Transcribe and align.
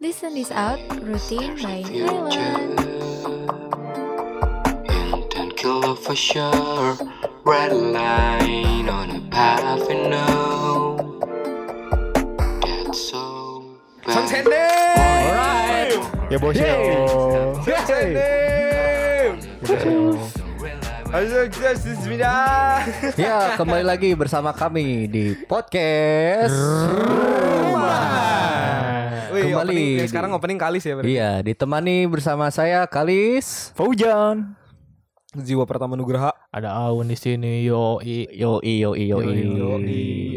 Listen 0.00 0.32
this 0.32 0.48
out, 0.48 0.80
routine 1.04 1.60
by 1.60 1.84
Nyla. 1.84 2.32
And 5.36 5.52
killer 5.60 5.92
for 5.92 6.16
sure. 6.16 6.96
Red 7.44 7.76
line 7.76 8.88
on 8.88 9.12
the 9.12 9.20
path 9.28 9.84
you 9.92 10.08
know. 10.08 11.20
That's 12.64 13.12
so 13.12 13.60
bad. 14.08 14.48
Alright. 15.36 16.00
Ya 16.32 16.38
bos 16.40 16.56
yo. 16.56 17.60
Ya, 23.20 23.36
kembali 23.60 23.84
lagi 23.84 24.16
bersama 24.16 24.56
kami 24.56 25.12
di 25.12 25.36
podcast 25.44 26.56
Wih, 29.40 29.50
Kembali 29.50 29.72
opening, 29.72 29.88
ya, 29.90 29.98
di- 29.98 30.10
sekarang 30.10 30.30
opening 30.32 30.58
kalis 30.58 30.82
ya 30.82 30.94
berarti. 30.94 31.10
Iya, 31.10 31.30
ditemani 31.40 31.96
bersama 32.06 32.46
saya 32.48 32.84
Kalis. 32.84 33.72
Faujan. 33.72 34.60
Jiwa 35.30 35.62
pertama 35.62 35.94
Nugraha. 35.94 36.34
Ada 36.50 36.74
Aun 36.74 37.06
di 37.06 37.14
sini. 37.14 37.62
Yo 37.62 38.02
i. 38.02 38.26
Yo 38.34 38.58
yo 38.60 38.98
yo 38.98 39.22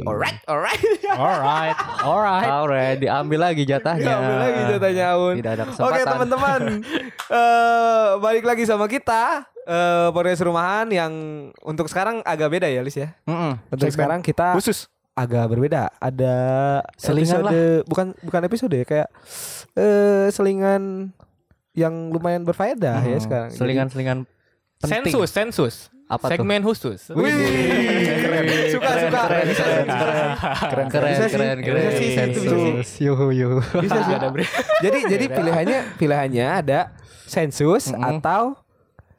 Alright, 0.05 0.37
alright. 0.45 0.81
Alright. 1.09 1.77
Alright. 1.99 2.45
Alright, 2.47 2.97
diambil 3.01 3.41
lagi 3.41 3.65
jatahnya. 3.65 4.05
Ya, 4.05 4.15
ambil 4.15 4.37
lagi 4.37 4.61
jatahnya 4.69 5.05
Aun. 5.17 5.35
Tidak 5.41 5.51
ada 5.51 5.63
kesempatan. 5.65 5.89
Oke 5.89 6.01
teman-teman, 6.05 6.59
Eh 7.25 8.09
balik 8.21 8.45
lagi 8.45 8.63
sama 8.63 8.85
kita 8.85 9.49
eh 9.63 10.11
podcast 10.11 10.43
rumahan 10.43 10.85
yang 10.91 11.13
untuk 11.63 11.87
sekarang 11.89 12.21
agak 12.21 12.53
beda 12.53 12.67
ya 12.69 12.85
Lis 12.85 12.93
ya. 12.93 13.15
Mm-mm. 13.25 13.57
Untuk 13.71 13.89
Segmen 13.89 13.95
sekarang 13.95 14.19
kita 14.21 14.53
Khusus. 14.53 14.85
Agak 15.13 15.45
berbeda. 15.47 15.93
Ada 15.95 16.35
Selingan 16.95 17.41
episode 17.43 17.61
bukan 17.85 18.05
bukan 18.19 18.41
episode 18.43 18.73
ya 18.73 18.83
kayak 18.83 19.09
eh 19.73 20.27
selingan 20.29 21.13
yang 21.73 22.09
lumayan 22.09 22.41
berfaedah 22.41 23.01
ya 23.01 23.17
Mm. 23.17 23.23
sekarang. 23.23 23.49
Jadi- 23.49 23.59
Selingan-selingan 23.59 24.17
penting. 24.79 25.09
Sensus, 25.09 25.29
sensus. 25.29 25.75
Apa 26.05 26.29
tuh? 26.29 26.35
Segmen 26.35 26.61
khusus. 26.61 26.99
Wih, 27.09 27.33
keren. 28.19 28.43
Suka 28.69 28.89
suka. 28.99 29.21
keren, 29.23 29.45
Bisa, 29.47 29.63
keren, 29.63 29.85
bisa. 29.87 30.07
Keren, 30.67 30.87
keren, 30.91 31.09
Bisa 31.09 31.23
sih. 31.23 31.33
keren, 31.33 31.57
keren. 31.59 31.79
Bisa 31.79 31.91
sih, 31.91 32.07
itu 32.09 32.39
bisa 32.39 32.53
sih. 32.53 32.73
Sensus. 32.75 32.89
Yuhu, 32.99 33.27
yuhu. 33.31 33.59
Bisa 33.79 33.97
sih. 34.03 34.15
Jadi 34.83 34.97
jadi 35.07 35.25
pilihannya 35.27 35.79
pilihannya 35.95 36.45
ada 36.45 36.79
sensus 37.23 37.89
Mm-mm. 37.89 38.19
atau 38.19 38.53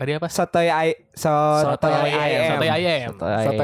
Tadi 0.04 0.20
apa? 0.20 0.28
sotoy 0.28 0.68
I 0.68 0.92
sotoy 1.16 1.64
Sotoy 1.64 1.92
IM. 1.96 2.20
ayam. 2.20 2.44
Sotoy 2.52 2.68
ayam. 2.68 3.10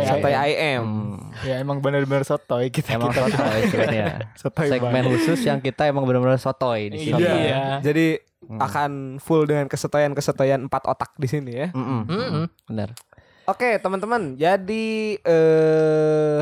Sotoy. 0.09 0.33
IM. 0.33 0.83
Hmm. 0.83 1.45
Ya 1.45 1.61
emang 1.61 1.85
benar-benar 1.85 2.25
sotoy 2.25 2.73
kita. 2.73 2.97
Emang 2.97 3.13
sotoy 3.13 3.61
sebenarnya. 3.69 4.25
Sotoy 4.41 4.73
Segmen 4.73 4.89
banget. 4.91 5.13
khusus 5.21 5.45
yang 5.45 5.61
kita 5.61 5.85
emang 5.85 6.09
benar-benar 6.09 6.41
sotoy 6.41 6.89
di 6.89 7.13
sini. 7.13 7.21
Iya. 7.21 7.33
Iya. 7.37 7.63
Jadi 7.85 8.07
akan 8.49 9.21
full 9.21 9.45
dengan 9.45 9.69
kesotoyan-kesotoyan 9.69 10.65
empat 10.65 10.89
otak 10.89 11.13
di 11.21 11.29
sini 11.29 11.53
ya. 11.53 11.69
Mm-mm. 11.77 12.09
Mm-mm. 12.09 12.45
Benar. 12.73 12.97
Oke, 13.45 13.77
teman-teman. 13.77 14.41
Jadi 14.41 15.21
eh 15.21 16.41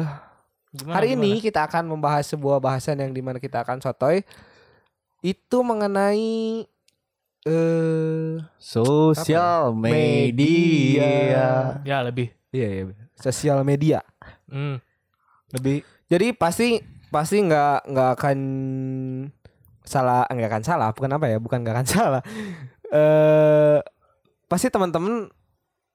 Gimana, 0.71 0.95
hari 0.95 1.19
gimana? 1.19 1.27
ini 1.27 1.43
kita 1.43 1.67
akan 1.67 1.91
membahas 1.91 2.23
sebuah 2.23 2.63
bahasan 2.63 3.03
yang 3.03 3.11
di 3.11 3.19
mana 3.19 3.43
kita 3.43 3.67
akan 3.67 3.83
sotoy 3.83 4.23
itu 5.27 5.59
mengenai 5.67 6.63
eh 7.43 8.41
Sosial 8.57 9.71
media. 9.73 11.11
Ya 11.83 11.99
lebih. 12.01 12.33
iya 12.49 12.69
iya 12.73 12.83
sosial 13.15 13.61
media. 13.63 14.01
Hmm. 14.49 14.81
lebih 15.49 15.81
jadi 16.07 16.33
pasti 16.33 16.81
pasti 17.09 17.41
nggak 17.41 17.89
nggak 17.89 18.11
akan 18.17 18.39
salah 19.81 20.25
nggak 20.25 20.49
akan 20.49 20.65
salah 20.65 20.89
bukan 20.93 21.11
apa 21.11 21.27
ya 21.27 21.37
bukan 21.37 21.61
nggak 21.61 21.75
akan 21.75 21.89
salah 21.97 22.23
eh 22.87 23.81
pasti 24.45 24.69
teman-teman 24.69 25.29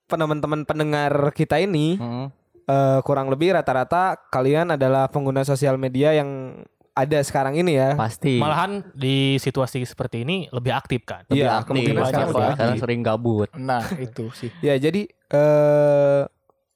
teman-teman 0.05 0.61
pendengar 0.63 1.13
kita 1.31 1.57
ini 1.57 1.97
Mm. 1.97 2.27
eh, 2.63 2.99
kurang 3.01 3.27
lebih 3.27 3.53
rata-rata 3.53 4.17
kalian 4.29 4.73
adalah 4.73 5.09
pengguna 5.09 5.41
sosial 5.41 5.75
media 5.75 6.13
yang 6.13 6.61
ada 6.93 7.19
sekarang 7.19 7.53
ini 7.55 7.73
ya 7.73 7.93
Pasti. 7.93 8.37
Malahan 8.37 8.85
di 8.93 9.35
situasi 9.35 9.81
seperti 9.81 10.21
ini 10.21 10.45
lebih 10.47 10.71
aktif 10.71 11.01
kan? 11.03 11.25
Lebih 11.25 11.41
Iya, 11.41 11.57
aktif. 11.57 11.67
kemungkinan 11.73 11.93
sekarang, 11.95 12.07
sekarang 12.07 12.29
lebih 12.29 12.53
sekarang 12.53 12.69
aktif. 12.69 12.81
sering 12.81 13.01
gabut. 13.01 13.49
Nah 13.55 13.83
itu 13.97 14.25
sih. 14.31 14.49
ya 14.59 14.73
jadi 14.75 15.01
eh 15.27 16.21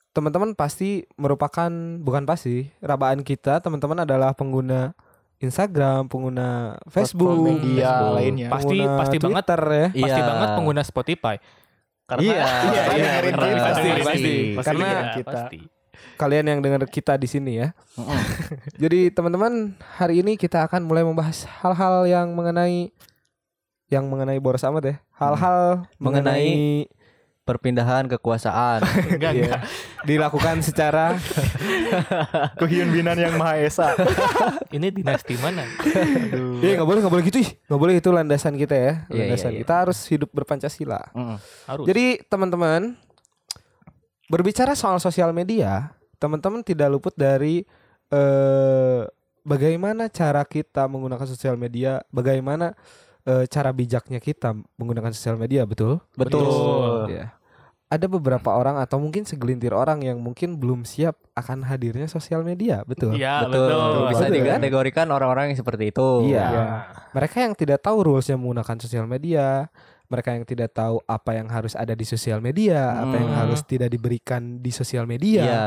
teman-teman 0.09 0.51
pasti 0.51 1.05
merupakan 1.13 1.69
bukan 1.97 2.25
pasti 2.25 2.73
rabaan 2.79 3.21
kita 3.21 3.61
teman-teman 3.61 4.01
adalah 4.01 4.33
pengguna 4.33 4.97
Instagram 5.37 6.09
pengguna 6.09 6.81
Facebook 6.89 7.37
media 7.37 7.85
Facebook. 7.85 8.13
lainnya. 8.15 8.47
Pasti 8.49 8.65
pengguna 8.73 8.97
pasti 8.97 9.17
banget 9.19 9.45
ya 9.45 9.55
pasti 9.93 9.93
Iya. 10.17 10.25
banget 10.25 10.49
pengguna 10.57 10.81
Spotify. 10.81 11.35
Karena 12.07 12.23
Iya, 12.23 12.33
iya, 12.33 12.47
iya, 12.71 12.81
dengerin 13.21 13.33
pasti, 13.35 13.43
kita. 13.51 13.61
pasti, 13.61 13.87
Pasti, 13.87 14.01
pasti. 14.01 14.33
pasti. 14.49 14.65
Karena 14.65 14.87
Iya, 14.87 15.01
kita- 15.13 15.29
pasti. 15.29 15.59
Kalian 16.17 16.49
yang 16.49 16.59
dengar 16.59 16.81
kita 16.89 17.13
di 17.15 17.29
sini 17.29 17.61
ya. 17.61 17.77
Jadi 18.81 19.13
teman-teman 19.13 19.77
hari 19.95 20.19
ini 20.19 20.33
kita 20.35 20.65
akan 20.65 20.83
mulai 20.83 21.05
membahas 21.05 21.45
hal-hal 21.61 22.03
yang 22.03 22.33
mengenai 22.33 22.89
yang 23.87 24.03
mengenai 24.03 24.41
boros 24.41 24.65
amat 24.65 24.83
ya. 24.83 24.95
Hal-hal 25.15 25.87
mengenai, 25.95 26.89
Perpindahan 27.47 28.11
kekuasaan. 28.11 28.83
Enggak, 29.15 29.31
Iya. 29.31 29.43
enggak. 29.47 29.61
dilakukan 30.03 30.59
secara 30.59 31.15
Kehyun 32.59 32.91
binan 32.91 33.15
yang 33.15 33.39
Maha 33.39 33.63
Esa. 33.63 33.95
Ini 34.67 34.91
dinasti 34.91 35.39
mana? 35.39 35.63
Iya 36.59 36.75
nggak 36.75 36.83
boleh 36.83 36.99
nggak 36.99 37.13
boleh 37.15 37.23
gitu 37.23 37.39
ih 37.39 37.49
nggak 37.71 37.79
boleh 37.79 37.93
itu 37.95 38.09
landasan 38.11 38.59
kita 38.59 38.75
ya 38.75 38.93
Iya, 39.07 39.31
landasan 39.31 39.51
iya, 39.51 39.55
iya. 39.55 39.61
kita 39.63 39.73
harus 39.79 39.99
hidup 40.11 40.27
berpancasila. 40.35 40.99
Mm-mm. 41.15 41.39
Harus. 41.39 41.85
Jadi 41.87 42.19
teman-teman 42.27 42.99
berbicara 44.27 44.75
soal 44.75 44.99
sosial 44.99 45.31
media, 45.31 45.95
teman-teman 46.17 46.61
tidak 46.65 46.87
luput 46.91 47.13
dari 47.15 47.63
eh 48.07 49.03
bagaimana 49.47 50.11
cara 50.11 50.43
kita 50.43 50.91
menggunakan 50.91 51.23
sosial 51.23 51.55
media, 51.55 52.03
bagaimana 52.11 52.75
eh, 53.23 53.47
cara 53.47 53.71
bijaknya 53.71 54.19
kita 54.19 54.51
menggunakan 54.75 55.15
sosial 55.15 55.39
media, 55.39 55.63
betul? 55.63 56.03
Betul. 56.19 57.07
Ya. 57.07 57.31
Ada 57.87 58.11
beberapa 58.11 58.51
orang 58.51 58.83
atau 58.83 58.99
mungkin 58.99 59.23
segelintir 59.23 59.71
orang 59.71 60.03
yang 60.03 60.19
mungkin 60.19 60.59
belum 60.59 60.83
siap 60.83 61.15
akan 61.39 61.63
hadirnya 61.63 62.11
sosial 62.11 62.43
media, 62.43 62.83
betul? 62.83 63.15
Iya, 63.15 63.47
Betul. 63.47 63.71
betul. 63.71 63.95
Bisa 64.11 64.23
Betul, 64.27 64.27
kan? 64.27 64.35
dikategorikan 64.59 65.07
orang-orang 65.07 65.55
yang 65.55 65.59
seperti 65.63 65.95
itu. 65.95 66.07
Iya. 66.27 66.45
Iya. 66.51 66.65
Mereka 67.15 67.35
yang 67.47 67.53
tidak 67.55 67.79
tahu 67.79 68.03
rulesnya 68.03 68.35
menggunakan 68.35 68.75
sosial 68.83 69.07
media, 69.07 69.71
mereka 70.07 70.31
yang 70.31 70.47
tidak 70.47 70.71
tahu 70.71 71.03
apa 71.03 71.35
yang 71.35 71.51
harus 71.51 71.75
ada 71.75 71.91
di 71.91 72.07
sosial 72.07 72.39
media, 72.39 72.95
apa 72.95 73.15
yang 73.19 73.27
Hmm. 73.27 73.39
harus 73.43 73.59
tidak 73.61 73.91
diberikan 73.91 74.57
di 74.57 74.71
sosial 74.71 75.03
media. 75.03 75.43
Iya. 75.43 75.65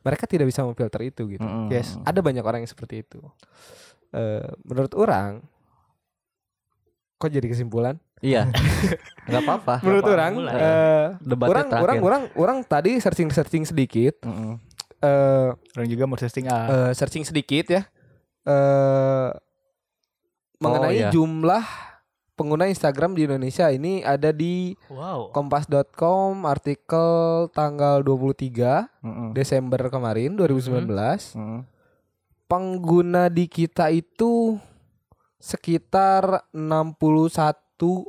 Mereka 0.00 0.24
tidak 0.24 0.48
bisa 0.48 0.64
memfilter 0.64 1.00
itu 1.04 1.22
gitu. 1.28 1.44
Mm-mm. 1.44 1.68
Yes, 1.68 2.00
ada 2.00 2.18
banyak 2.18 2.40
orang 2.40 2.64
yang 2.64 2.70
seperti 2.70 3.04
itu. 3.04 3.20
Eh, 4.10 4.48
menurut 4.64 4.92
orang, 4.96 5.44
kok 7.16 7.28
jadi 7.28 7.44
kesimpulan? 7.44 8.00
Iya. 8.20 8.48
Enggak 9.28 9.42
apa-apa. 9.44 9.74
menurut 9.84 10.00
apa-apa, 10.00 10.16
orang, 10.16 10.32
mulai. 10.34 10.54
eh, 10.56 11.06
Debatnya 11.20 11.50
orang, 11.52 11.66
terakhir. 11.68 11.84
orang, 11.84 11.98
orang, 12.00 12.22
orang 12.36 12.58
tadi 12.64 12.92
searching 12.96 13.28
searching 13.28 13.64
sedikit, 13.68 14.16
Mm-mm. 14.24 14.56
eh, 15.00 15.48
Orang 15.76 15.88
juga 15.88 16.04
mau 16.08 16.16
ah. 16.16 16.24
eh, 16.88 16.92
searching 16.96 17.28
sedikit 17.28 17.68
ya, 17.68 17.82
eh, 18.44 19.28
mengenai 20.56 20.96
iya. 20.96 21.10
jumlah 21.12 21.64
pengguna 22.34 22.66
Instagram 22.66 23.14
di 23.14 23.26
Indonesia 23.26 23.70
ini 23.70 24.02
ada 24.02 24.34
di 24.34 24.74
Wow. 24.90 25.30
kompas.com 25.30 26.44
artikel 26.44 27.08
tanggal 27.50 28.02
23 28.02 28.90
Mm-mm. 29.00 29.28
Desember 29.32 29.80
kemarin 29.86 30.34
2019. 30.34 31.38
Mm-mm. 31.38 31.60
Pengguna 32.44 33.32
di 33.32 33.48
kita 33.48 33.88
itu 33.88 34.58
sekitar 35.38 36.44
61 36.52 38.04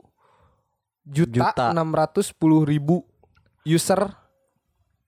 juta, 1.05 1.53
Juta. 1.53 1.65
610 1.71 2.33
ribu 2.65 3.05
user 3.63 4.09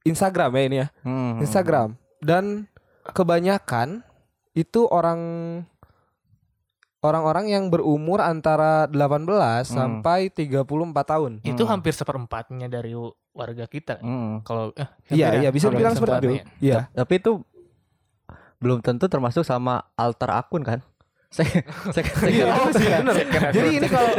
Instagram 0.04 0.52
ya 0.54 0.62
ini 0.64 0.78
ya. 0.78 0.88
Mm-mm. 1.04 1.42
Instagram 1.42 1.98
dan 2.22 2.70
kebanyakan 3.08 4.02
itu 4.54 4.90
orang 4.90 5.20
orang-orang 7.00 7.46
yang 7.48 7.64
berumur 7.68 8.20
antara 8.20 8.86
18 8.88 9.68
Hmm. 9.68 9.78
sampai 10.02 10.30
34 10.30 10.66
tahun. 11.06 11.32
Itu 11.42 11.64
Hmm. 11.64 11.72
hampir 11.72 11.94
seperempatnya 11.94 12.68
dari 12.68 12.98
warga 13.32 13.66
kita. 13.66 14.00
Mm-mm. 14.00 14.42
Kalau 14.42 14.74
eh, 14.74 14.90
Iya, 15.08 15.38
iya 15.38 15.40
ya, 15.44 15.50
bisa 15.50 15.70
dibilang 15.70 15.94
seperti 15.94 16.16
itu. 16.18 16.30
Iya. 16.60 16.90
Tapi 16.92 17.14
itu 17.18 17.42
belum 18.58 18.82
tentu 18.82 19.06
termasuk 19.06 19.42
sama 19.42 19.86
alter 19.94 20.32
akun 20.32 20.62
kan? 20.62 20.82
Saya 21.36 21.46
kira- 22.02 22.72
sih. 22.72 22.88
Jadi 23.52 23.70
ini 23.78 23.88
kalau 23.88 24.10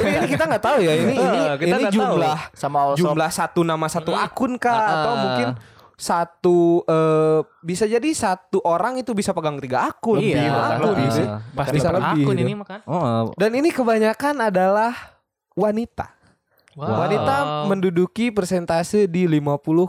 ini 0.00 0.26
kita 0.26 0.44
nggak 0.44 0.64
tahu 0.64 0.78
ya 0.80 0.92
ini 0.96 1.12
ini 1.12 1.40
kita 1.60 1.76
ini 1.76 1.82
nggak 1.86 1.92
tahu. 1.92 2.00
jumlah 2.16 2.38
Sama 2.50 2.78
jumlah 2.94 3.30
satu 3.30 3.60
nama 3.62 3.86
satu 3.86 4.10
akun 4.10 4.56
kah 4.56 4.72
Ah, 4.72 4.88
atau 4.96 5.12
mungkin 5.14 5.48
satu 5.94 6.82
eh, 6.82 7.40
bisa 7.60 7.84
jadi 7.84 8.10
satu 8.10 8.58
orang 8.60 8.96
itu 8.96 9.10
bisa 9.10 9.30
pegang 9.30 9.56
tiga 9.56 9.86
akun, 9.86 10.18
Iya, 10.18 10.44
lima 10.44 10.60
akun 10.74 10.90
lebih 10.92 11.06
gitu. 11.06 11.16
sih. 11.16 11.26
Pasti 11.52 11.74
Bisa 11.74 11.88
lebih 11.88 12.22
akun 12.22 12.34
gitu. 12.34 12.44
ini 12.44 12.52
makan. 12.54 12.78
Oh, 12.84 13.30
Dan 13.34 13.50
ini 13.54 13.68
kebanyakan 13.68 14.34
adalah 14.44 14.92
wanita. 15.52 16.10
Wow. 16.74 17.06
Wanita 17.06 17.36
menduduki 17.70 18.34
persentase 18.34 19.06
di 19.06 19.30
50,8 19.30 19.86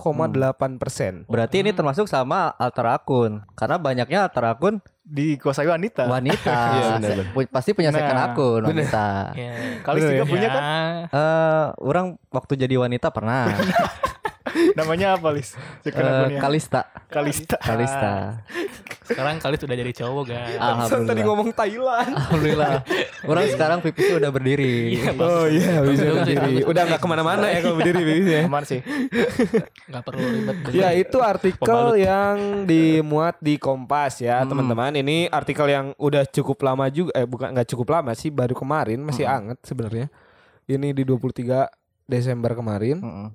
persen. 0.77 1.25
berarti 1.25 1.59
ini 1.59 1.73
termasuk 1.73 2.05
sama 2.05 2.53
alter 2.55 2.85
akun. 2.87 3.41
Karena 3.53 3.75
banyaknya 3.75 4.19
alter 4.23 4.45
akun 4.47 4.77
Dikuasai 5.01 5.65
wanita. 5.65 6.05
wanita. 6.05 6.53
Iya, 6.75 6.85
benar, 6.97 7.33
Pu- 7.33 7.49
Pasti 7.49 7.73
punya 7.73 7.89
second 7.89 8.13
Nah, 8.15 8.25
akun 8.31 8.61
wanita. 8.63 9.33
Ya. 9.33 9.81
Kali 9.81 9.97
Bener 9.97 10.09
juga 10.11 10.21
ya? 10.21 10.29
punya 10.29 10.47
kan? 10.47 10.63
Eh, 11.09 11.65
orang 11.81 12.05
waktu 12.29 12.53
jadi 12.55 12.75
wanita 12.77 13.09
pernah. 13.09 13.49
Namanya 14.73 15.15
apa, 15.15 15.27
Lis? 15.29 15.53
Akunnya. 15.81 16.39
Kalista. 16.39 16.81
Kalista. 17.07 17.57
Kalista. 17.57 18.11
Sekarang 19.05 19.37
kali 19.37 19.55
sudah 19.55 19.75
jadi 19.75 19.93
cowok 19.93 20.23
guys. 20.25 20.57
Tadi 20.57 20.57
Alhamdulillah. 20.57 21.25
ngomong 21.25 21.49
Thailand. 21.53 22.11
Alhamdulillah. 22.11 22.73
Orang 23.23 23.45
sekarang 23.47 23.77
pipisnya 23.79 24.15
udah 24.17 24.31
berdiri. 24.31 24.97
Oh 25.15 25.45
iya 25.45 25.77
bisa 25.81 26.09
berdiri. 26.09 26.65
Udah 26.65 26.81
nggak 26.85 26.97
ke 26.97 27.07
mana-mana 27.07 27.45
ya 27.45 27.61
kalau 27.61 27.77
berdiri 27.77 28.01
biasanya. 28.01 28.41
Aman 28.45 28.63
sih. 28.65 28.81
Nggak 29.85 30.01
perlu 30.01 30.25
ribet. 30.25 30.55
Ya 30.73 30.89
itu 30.91 31.17
artikel 31.19 31.81
yang 31.99 32.65
dimuat 32.65 33.37
di 33.37 33.55
Kompas 33.55 34.17
ya 34.19 34.41
Hmm. 34.41 34.49
teman-teman. 34.49 34.91
Ini 34.95 35.29
artikel 35.29 35.67
yang 35.67 35.93
udah 35.95 36.25
cukup 36.25 36.57
lama 36.61 36.89
juga. 36.89 37.13
Eh 37.13 37.25
bukan 37.25 37.53
nggak 37.53 37.69
cukup 37.69 37.87
lama 37.93 38.11
sih. 38.11 38.33
Baru 38.33 38.57
kemarin 38.57 38.99
masih 38.99 39.23
Hmm. 39.23 39.35
anget 39.37 39.57
sebenarnya. 39.61 40.07
Ini 40.65 40.91
di 40.91 41.05
23 41.05 41.69
Desember 42.03 42.57
kemarin. 42.57 42.97
Mm-mm. 42.97 43.29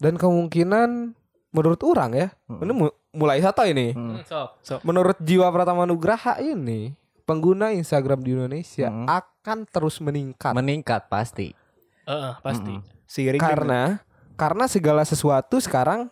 Dan 0.00 0.16
kemungkinan 0.16 1.12
menurut 1.50 1.80
orang 1.84 2.10
ya. 2.12 2.28
Hmm. 2.46 2.60
Ini 2.60 2.72
mu- 2.72 2.96
mulai 3.10 3.38
satu 3.38 3.62
ini. 3.62 3.92
Mm. 3.92 4.22
Sok. 4.62 4.80
Menurut 4.80 5.18
Jiwa 5.18 5.50
Pratama 5.50 5.82
Nugraha 5.82 6.38
ini 6.38 6.94
pengguna 7.22 7.70
Instagram 7.70 8.22
di 8.22 8.32
Indonesia 8.32 8.88
Hmm. 8.88 9.04
akan 9.04 9.58
terus 9.66 9.98
meningkat. 9.98 10.50
Meningkat 10.50 11.06
pasti. 11.06 11.52
Heeh, 12.02 12.32
pasti. 12.40 12.74
Seiring 13.04 13.38
karena 13.38 14.00
karena 14.34 14.64
segala 14.66 15.02
sesuatu 15.02 15.58
sekarang 15.58 16.08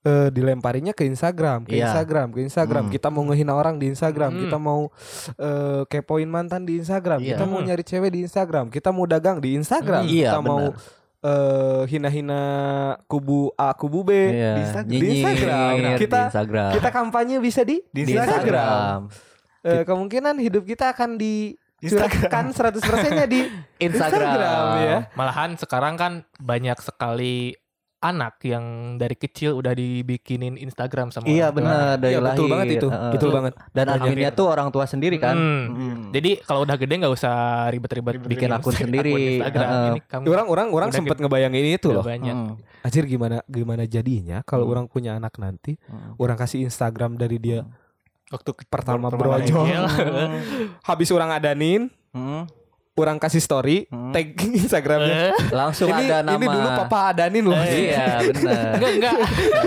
eh, 0.00 0.32
dilemparinya 0.32 0.90
ke 0.90 1.04
Instagram, 1.04 1.68
ke 1.68 1.76
Iya. 1.76 1.92
Instagram, 1.92 2.32
ke 2.32 2.40
Instagram. 2.40 2.88
Hmm. 2.88 2.92
Kita 2.92 3.12
mau 3.12 3.20
ngehina 3.22 3.52
orang 3.52 3.76
di 3.76 3.84
Instagram, 3.86 4.32
Hmm. 4.32 4.40
kita 4.42 4.56
mau 4.56 4.88
eh, 5.36 5.82
kepoin 5.86 6.24
mantan 6.24 6.64
di 6.64 6.80
Instagram, 6.80 7.20
Iya. 7.20 7.36
kita 7.36 7.44
mau 7.44 7.60
nyari 7.60 7.84
cewek 7.84 8.08
di 8.08 8.24
Instagram, 8.24 8.72
kita 8.72 8.88
mau 8.90 9.04
dagang 9.04 9.36
di 9.38 9.52
Instagram, 9.54 10.02
Hmm, 10.02 10.10
iya, 10.10 10.32
kita 10.32 10.40
mau 10.40 10.72
benar. 10.72 10.99
Eh, 11.20 11.82
hina-hina 11.86 12.40
kubu 13.04 13.52
A, 13.54 13.72
kubu 13.72 14.00
B 14.02 14.10
Iya. 14.10 14.52
di, 14.52 14.60
Insta- 14.62 14.84
di 14.84 14.96
Instagram. 14.98 15.72
di 15.76 15.90
Kita 15.98 16.20
Instagram. 16.26 16.70
kita 16.72 16.88
kampanye 16.90 17.36
bisa 17.38 17.60
di, 17.60 17.76
di 17.86 18.00
Instagram. 18.08 19.12
Eh, 19.60 19.84
kemungkinan 19.84 20.40
hidup 20.40 20.64
kita 20.64 20.90
akan 20.90 21.14
di 21.14 21.52
curahkan 21.78 22.48
100%-nya 22.50 23.24
di 23.24 23.44
Instagram. 23.86 24.32
Instagram, 24.32 24.64
ya. 24.78 24.98
Malahan 25.12 25.50
sekarang 25.54 25.94
kan 25.94 26.12
banyak 26.36 26.76
sekali 26.78 27.59
anak 28.00 28.40
yang 28.42 28.64
dari 28.96 29.12
kecil 29.12 29.52
udah 29.54 29.70
dibikinin 29.70 30.56
Instagram 30.56 31.12
sama 31.12 31.24
Iya 31.24 31.48
orang 31.48 31.52
tua. 31.52 31.56
benar 31.60 31.76
dari 31.94 32.10
Iya, 32.10 32.20
betul 32.22 32.32
lahir. 32.40 32.50
banget 32.50 32.66
itu. 32.72 32.88
Heeh. 32.88 33.12
Betul 33.12 33.30
banget. 33.30 33.52
Dan 33.70 33.86
adminnya 33.86 34.30
tuh 34.32 34.46
orang 34.48 34.68
tua 34.68 34.84
sendiri 34.84 35.16
kan. 35.16 35.36
Hmm. 35.36 35.64
Mm. 35.68 35.96
Jadi 36.10 36.30
kalau 36.40 36.60
udah 36.62 36.76
gede 36.76 36.94
nggak 36.96 37.12
usah 37.12 37.34
ribet-ribet 37.68 38.14
Bikin 38.22 38.48
akun 38.48 38.72
sendiri. 38.72 39.44
Orang 40.24 40.46
orang 40.48 40.68
orang 40.70 40.88
sempat 40.90 41.16
ngebayangin 41.16 41.66
itu 41.70 41.88
loh. 41.90 42.00
banyak. 42.00 42.32
Mm. 42.32 42.54
Anjir 42.80 43.04
gimana 43.04 43.44
gimana 43.44 43.84
jadinya 43.84 44.40
kalau 44.42 44.64
Hmm. 44.64 44.72
orang 44.72 44.84
punya 44.86 45.12
anak 45.14 45.36
nanti, 45.36 45.76
Mm. 45.82 46.16
orang 46.16 46.36
kasih 46.36 46.64
Instagram 46.64 47.14
dari 47.14 47.36
dia 47.36 47.68
Waktu 48.30 48.50
ke- 48.54 48.64
pertama 48.64 49.10
pertama 49.10 49.36
brojol. 49.36 49.68
kecil. 49.68 49.82
Habis 50.82 51.08
orang 51.10 51.30
adanin, 51.32 51.92
Mm. 52.10 52.48
Orang 53.00 53.16
kasih 53.16 53.38
story, 53.38 53.84
Hmm. 53.86 54.10
tag 54.10 54.32
Instagramnya. 54.60 55.32
Langsung 55.50 55.88
ini 55.88 56.06
ada 56.06 56.22
nama. 56.22 56.34
ini 56.34 56.46
dulu 56.46 56.68
papa 56.76 56.98
adanin 57.10 57.44
loh. 57.44 57.56
Iya 57.56 58.06
benar. 58.26 58.74
Enggak, 58.74 58.90
enggak. 58.92 59.14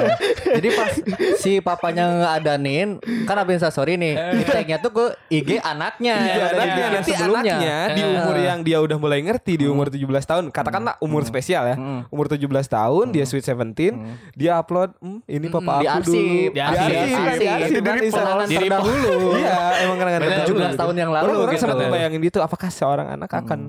Jadi 0.56 0.68
pas 0.72 0.92
si 1.38 1.52
papanya 1.60 2.06
ngadanin 2.10 2.98
kan 3.24 3.36
abis 3.38 3.66
sorry 3.66 3.96
nih, 3.96 4.14
di 4.34 4.44
tagnya 4.44 4.78
tuh 4.78 4.92
ke 4.92 5.06
IG 5.32 5.58
anaknya. 5.58 6.14
Iya, 6.16 6.34
di 6.34 6.40
nanti, 6.54 6.70
video 6.70 6.88
nanti 6.90 7.12
sebelumnya. 7.12 7.56
anaknya 7.56 7.78
di 7.90 8.02
Eh. 8.04 8.12
umur 8.14 8.36
yang 8.38 8.60
dia 8.62 8.78
udah 8.78 8.98
mulai 8.98 9.20
ngerti 9.20 9.54
di 9.56 9.66
umur 9.66 9.88
17 9.88 10.04
tahun, 10.24 10.44
katakanlah 10.50 10.96
umur 11.00 11.24
spesial 11.24 11.64
ya. 11.66 11.76
Umur 12.08 12.28
17 12.28 12.46
tahun 12.68 13.06
dia 13.10 13.24
sweet 13.24 13.44
17, 13.44 13.96
dia 14.34 14.56
upload, 14.56 14.94
"Hmm, 14.98 15.20
ini 15.26 15.48
papa 15.48 15.80
Di 15.80 15.86
aku 15.86 15.98
arsip. 16.00 16.14
dulu. 16.14 16.54
Di 16.54 16.60
arsip. 16.60 16.84
Di 16.84 16.94
arsip, 16.94 16.94
Di 16.94 17.14
di 17.14 17.48
arsip. 17.48 17.48
arsip, 17.48 17.82
Dari 17.84 18.00
Instagram. 18.04 18.34
penanganan 18.34 18.48
terdahulu. 18.54 19.14
Iya, 19.34 19.58
emang 19.80 19.98
kenangan 19.98 20.20
Bener, 20.20 20.32
terdahulu 20.34 20.60
17 20.60 20.76
tahun 20.76 20.96
yang 20.96 21.12
lalu 21.12 21.26
Orang, 21.34 21.50
gitu. 21.50 21.62
sempat 21.64 21.78
ngebayangin 21.80 22.20
gitu, 22.24 22.40
apakah 22.40 22.70
seorang 22.70 23.08
anak 23.10 23.23
akan 23.26 23.60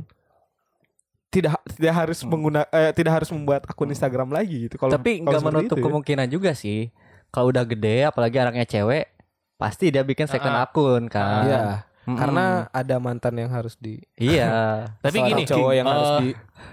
tidak 1.28 1.58
tidak 1.68 1.94
harus 1.96 2.18
Hmm. 2.20 2.30
mengguna 2.30 2.62
eh, 2.68 2.90
tidak 2.92 3.12
harus 3.12 3.28
membuat 3.28 3.66
akun 3.66 3.90
Instagram 3.90 4.30
lagi 4.30 4.66
gitu 4.66 4.76
kalau 4.76 4.94
Tapi 4.94 5.18
nggak 5.20 5.42
menutup 5.42 5.66
itu 5.68 5.74
ya. 5.76 5.84
kemungkinan 5.84 6.26
juga 6.28 6.50
sih. 6.52 6.94
Kalau 7.28 7.50
udah 7.50 7.64
gede, 7.64 8.06
apalagi 8.06 8.38
anaknya 8.38 8.62
cewek, 8.64 9.10
pasti 9.56 9.90
dia 9.90 10.00
bikin 10.00 10.30
second 10.30 10.54
Ah. 10.54 10.62
akun 10.64 11.10
kan. 11.10 11.42
Iya, 11.42 11.62
Mm-mm. 12.04 12.14
karena 12.14 12.44
ada 12.70 12.96
mantan 12.96 13.34
yang 13.34 13.50
harus 13.50 13.74
di 13.74 13.98
Iya. 14.14 14.46
Tapi 15.02 15.18
gini, 15.20 15.42
cowok 15.42 15.72
yang 15.72 15.82
eh, 15.82 15.90
harus 15.90 16.10
di 16.20 16.28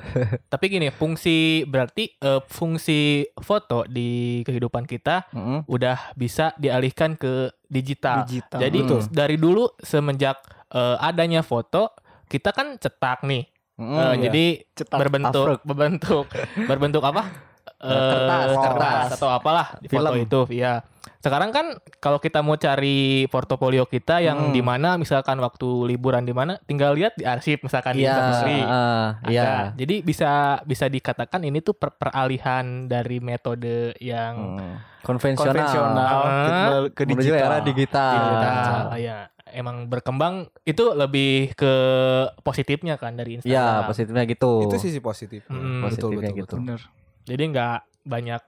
Tapi 0.54 0.66
gini, 0.70 0.88
fungsi 0.92 1.38
berarti 1.66 2.14
eh, 2.14 2.42
fungsi 2.46 3.00
foto 3.36 3.90
di 3.90 4.46
kehidupan 4.46 4.86
kita 4.86 5.26
Mm-mm. 5.34 5.66
udah 5.66 6.14
bisa 6.14 6.54
dialihkan 6.56 7.18
ke 7.18 7.50
digital. 7.66 8.22
Digital. 8.24 8.62
Jadi 8.62 8.80
Betul. 8.80 9.00
dari 9.10 9.36
dulu 9.36 9.74
semenjak 9.80 10.38
eh, 10.70 10.98
adanya 11.02 11.42
foto, 11.42 11.90
kita 12.32 12.50
kan 12.50 12.80
cetak 12.80 13.22
nih. 13.24 13.44
Mm-mm. 13.76 13.92
Eh, 13.92 14.14
iya. 14.14 14.24
Jadi 14.24 14.46
Cetak 14.72 14.98
berbentuk 14.98 15.44
artwork. 15.44 15.62
berbentuk 15.64 16.26
berbentuk 16.70 17.04
apa? 17.04 17.24
Eh, 17.78 17.90
kertas, 17.90 18.50
kertas. 18.56 19.08
atau 19.16 19.30
apalah 19.30 19.68
di 19.78 19.88
foto 19.88 20.10
Film. 20.12 20.24
itu. 20.24 20.42
Ya. 20.54 20.86
Sekarang 21.18 21.50
kan 21.50 21.66
kalau 21.98 22.18
kita 22.18 22.40
mau 22.40 22.54
cari 22.56 22.98
portofolio 23.28 23.86
kita 23.86 24.18
yang 24.20 24.50
Hmm. 24.50 24.54
di 24.54 24.62
mana 24.62 24.98
misalkan 24.98 25.38
waktu 25.38 25.66
liburan 25.88 26.22
di 26.22 26.32
mana, 26.32 26.58
tinggal 26.64 26.94
lihat 26.94 27.14
di 27.16 27.26
arsip 27.26 27.62
misalkan 27.62 27.94
di 27.94 28.02
Iya. 28.02 28.14
Instastory. 28.16 28.60
ah, 28.60 29.08
Iya. 29.24 29.42
Ada. 29.42 29.54
Jadi 29.76 29.96
bisa 30.02 30.32
bisa 30.64 30.86
dikatakan 30.88 31.42
ini 31.42 31.58
tuh 31.60 31.74
per- 31.74 31.94
peralihan 31.96 32.86
dari 32.86 33.18
metode 33.18 33.94
yang 33.98 34.58
Mm. 34.58 34.74
Konvensional. 35.02 35.50
konvensional 35.58 36.18
ke, 36.88 36.94
ke 36.96 37.02
Menuju 37.08 37.22
digital. 37.28 37.62
digital. 37.64 38.14
digital. 38.14 38.84
Ya, 38.96 39.18
emang 39.52 39.86
berkembang 39.86 40.36
itu 40.64 40.92
lebih 40.92 41.54
ke 41.54 41.74
positifnya 42.42 42.96
kan 42.96 43.14
dari 43.14 43.38
Instagram. 43.38 43.52
Iya, 43.52 43.88
positifnya 43.88 44.24
gitu. 44.26 44.66
itu 44.66 44.76
sisi 44.78 45.00
positif. 45.00 45.42
Mm, 45.46 45.56
betul 45.56 45.82
positifnya 45.84 46.18
betul 46.26 46.38
gitu. 46.38 46.46
betul. 46.46 46.60
Bener. 46.60 46.82
Jadi 47.22 47.44
nggak 47.48 47.78
banyak 48.04 48.42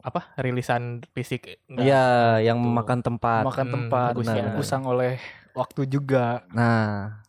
apa 0.00 0.20
rilisan 0.36 0.82
fisik. 1.12 1.60
nggak. 1.66 1.84
Iya, 1.84 2.04
yang 2.42 2.58
Betul. 2.58 2.68
memakan 2.72 2.98
tempat. 3.00 3.42
Makan 3.44 3.66
Hmm, 3.66 3.74
tempat, 3.76 4.10
bagus 4.14 4.26
ya. 4.26 4.44
usang 4.56 4.82
oleh 4.84 5.20
waktu 5.52 5.84
juga. 5.84 6.40
Nah, 6.50 7.20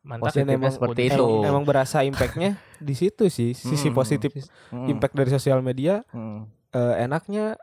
Mantap. 0.00 0.32
positifnya 0.32 0.56
emang- 0.56 0.72
seperti 0.72 1.02
itu. 1.06 1.20
Emang, 1.20 1.50
emang 1.52 1.64
berasa 1.64 2.00
impactnya 2.00 2.56
di 2.80 2.94
situ 2.96 3.28
sih 3.28 3.52
sisi 3.52 3.88
Mm. 3.88 3.94
positif 3.94 4.32
Mm. 4.72 4.88
impact 4.88 5.12
dari 5.12 5.28
sosial 5.28 5.60
media 5.60 6.00
Mm. 6.08 6.48
eh, 6.72 6.94
enaknya 7.04 7.60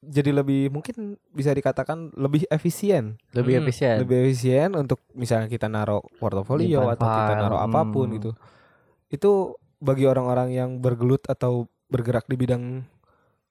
jadi 0.00 0.32
lebih 0.32 0.68
mungkin 0.68 1.14
bisa 1.30 1.52
dikatakan 1.52 2.08
lebih 2.16 2.48
efisien 2.48 3.20
lebih 3.30 3.60
Hmm, 3.60 3.62
efisien. 3.62 3.96
lebih 4.00 4.16
efisien 4.24 4.72
untuk 4.72 5.04
misalnya 5.12 5.46
kita 5.46 5.68
naruh 5.68 6.00
portofolio 6.16 6.88
atau 6.88 7.04
kita 7.04 7.34
naruh 7.36 7.60
apa 7.60 7.84
pun 7.84 8.06
hmm. 8.06 8.16
gitu 8.16 8.30
itu 9.08 9.30
bagi 9.76 10.04
orang-orang 10.04 10.48
yang 10.50 10.70
bergelut 10.76 11.24
atau 11.24 11.68
bergerak 11.86 12.24
di 12.24 12.36
bidang 12.36 12.64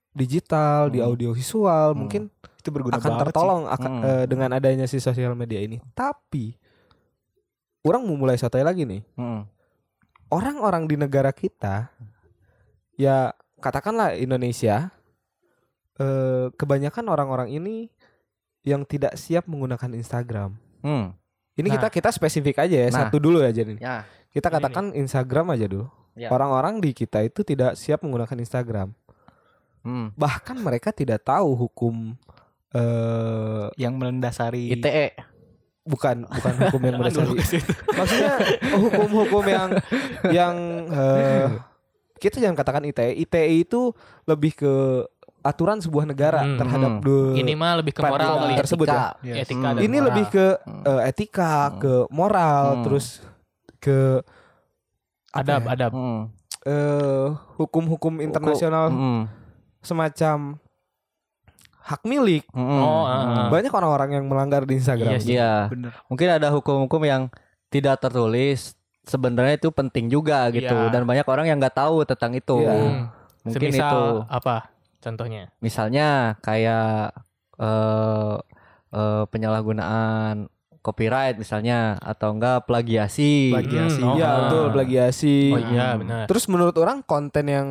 digital 0.10 0.90
di 0.90 1.00
Hmm. 1.00 1.08
audiovisual 1.08 1.94
Hmm. 1.94 2.00
mungkin 2.02 2.24
Itu 2.60 2.74
berguna 2.74 2.98
akan 2.98 3.08
banget 3.08 3.24
tertolong 3.26 3.64
akan, 3.68 3.92
Hmm. 3.94 4.04
eh, 4.04 4.26
dengan 4.26 4.50
adanya 4.52 4.84
si 4.84 4.98
sosial 4.98 5.32
media 5.34 5.62
ini 5.62 5.78
tapi 5.94 6.58
orang 7.82 8.04
mau 8.04 8.18
mulai 8.18 8.36
sotoy 8.36 8.60
lagi 8.60 8.84
nih 8.84 9.06
Mm. 9.16 9.42
orang-orang 10.30 10.84
di 10.84 10.96
negara 10.98 11.32
kita 11.32 11.88
ya 12.96 13.32
katakanlah 13.58 14.14
Indonesia 14.14 14.92
eh, 16.00 16.48
kebanyakan 16.56 17.06
orang-orang 17.06 17.50
ini 17.52 17.92
yang 18.64 18.84
tidak 18.84 19.16
siap 19.16 19.46
menggunakan 19.46 19.92
Instagram. 19.94 20.56
Mm. 20.82 21.16
Ini 21.56 21.68
Nah. 21.68 21.74
kita 21.76 21.88
kita 21.92 22.10
spesifik 22.10 22.64
aja 22.64 22.88
ya 22.88 22.90
Nah. 22.90 23.08
satu 23.08 23.20
dulu 23.20 23.44
aja 23.44 23.62
nih. 23.62 23.78
Ya. 23.78 24.08
Kita 24.30 24.48
Ini 24.48 24.56
katakan 24.56 24.86
Instagram 24.94 25.52
aja 25.52 25.68
dulu. 25.68 25.88
Ya. 26.16 26.28
Orang-orang 26.30 26.80
di 26.80 26.92
kita 26.92 27.20
itu 27.22 27.44
tidak 27.44 27.76
siap 27.76 28.00
menggunakan 28.02 28.36
Instagram. 28.36 28.92
Mm. 29.84 30.12
Bahkan 30.16 30.58
mereka 30.60 30.92
tidak 30.92 31.24
tahu 31.24 31.56
hukum 31.56 32.16
eh 32.70 33.66
yang 33.76 33.98
mendasari 33.98 34.70
ITE. 34.72 35.18
bukan 35.82 36.22
bukan 36.30 36.54
hukum 36.62 36.82
yang 36.86 36.96
situ. 37.10 37.66
maksudnya 37.90 38.34
hukum-hukum 38.78 39.42
yang 39.50 39.70
yang 40.30 40.56
eh, 40.86 41.50
kita 42.20 42.38
jangan 42.38 42.54
katakan 42.54 42.86
ITE. 42.86 43.16
ITE 43.18 43.66
itu 43.66 43.90
lebih 44.28 44.54
ke 44.54 44.74
aturan 45.50 45.78
sebuah 45.78 46.06
negara 46.06 46.42
Hmm. 46.42 46.56
terhadap 46.56 46.92
Hmm. 47.00 47.34
Ini 47.36 47.54
mah 47.54 47.74
lebih 47.78 47.92
ke 47.92 48.02
moral 48.02 48.34
kali 48.38 48.54
ya. 48.54 48.60
tersebut 48.60 48.88
ya. 48.88 49.02
Yes. 49.20 49.36
Etika 49.44 49.58
Hmm. 49.64 49.76
dan 49.76 49.82
Ini 49.82 49.90
moral. 49.92 50.08
lebih 50.08 50.26
ke 50.30 50.46
eh, 50.86 51.02
etika, 51.10 51.54
ke 51.76 51.94
moral, 52.10 52.64
Hmm. 52.72 52.84
terus 52.86 53.06
ke 53.78 54.22
adab, 55.32 55.62
ya? 55.64 55.74
adab. 55.74 55.92
Mm. 55.92 56.22
eh, 56.62 57.28
hukum-hukum 57.56 58.20
internasional 58.20 58.92
Mm. 58.92 59.22
semacam 59.80 60.60
hak 61.82 62.02
milik. 62.04 62.44
Mm. 62.52 62.80
Oh, 62.80 63.04
ah, 63.04 63.16
ah. 63.16 63.48
Banyak 63.50 63.72
orang-orang 63.72 64.10
yang 64.14 64.26
melanggar 64.26 64.62
di 64.64 64.76
Instagram. 64.76 65.10
Iya 65.10 65.20
sih. 65.20 65.34
Iya. 65.34 65.54
Bener. 65.68 65.92
Mungkin 66.06 66.28
ada 66.30 66.48
hukum-hukum 66.52 67.02
yang 67.02 67.32
tidak 67.68 67.98
tertulis 67.98 68.76
sebenarnya 69.02 69.58
itu 69.58 69.70
penting 69.72 70.06
juga 70.06 70.52
gitu 70.52 70.70
Iya. 70.70 70.92
dan 70.92 71.02
banyak 71.02 71.26
orang 71.26 71.48
yang 71.48 71.58
nggak 71.58 71.74
tahu 71.74 72.04
tentang 72.04 72.36
itu. 72.36 72.60
Iya. 72.60 72.74
Hmm. 72.76 73.04
Mungkin 73.40 73.72
Semisal 73.72 73.88
itu 73.88 74.04
apa 74.28 74.56
contohnya? 75.00 75.52
misalnya 75.58 76.08
kayak 76.40 77.16
eh 77.58 78.36
eh, 78.90 79.24
penyalahgunaan 79.26 80.48
copyright 80.80 81.36
misalnya 81.36 82.00
atau 82.00 82.32
enggak 82.32 82.64
plagiasi. 82.64 83.52
Plagiasi. 83.52 84.00
Hmm, 84.00 84.10
oh, 84.10 84.16
Iya, 84.16 84.26
ah. 84.26 84.36
betul 84.42 84.66
plagiasi. 84.72 85.38
Oh 85.50 85.60
iya 85.62 85.88
Hmm. 85.90 86.00
benar. 86.02 86.24
Terus 86.26 86.46
menurut 86.48 86.76
orang 86.76 87.04
konten 87.04 87.46
yang 87.46 87.68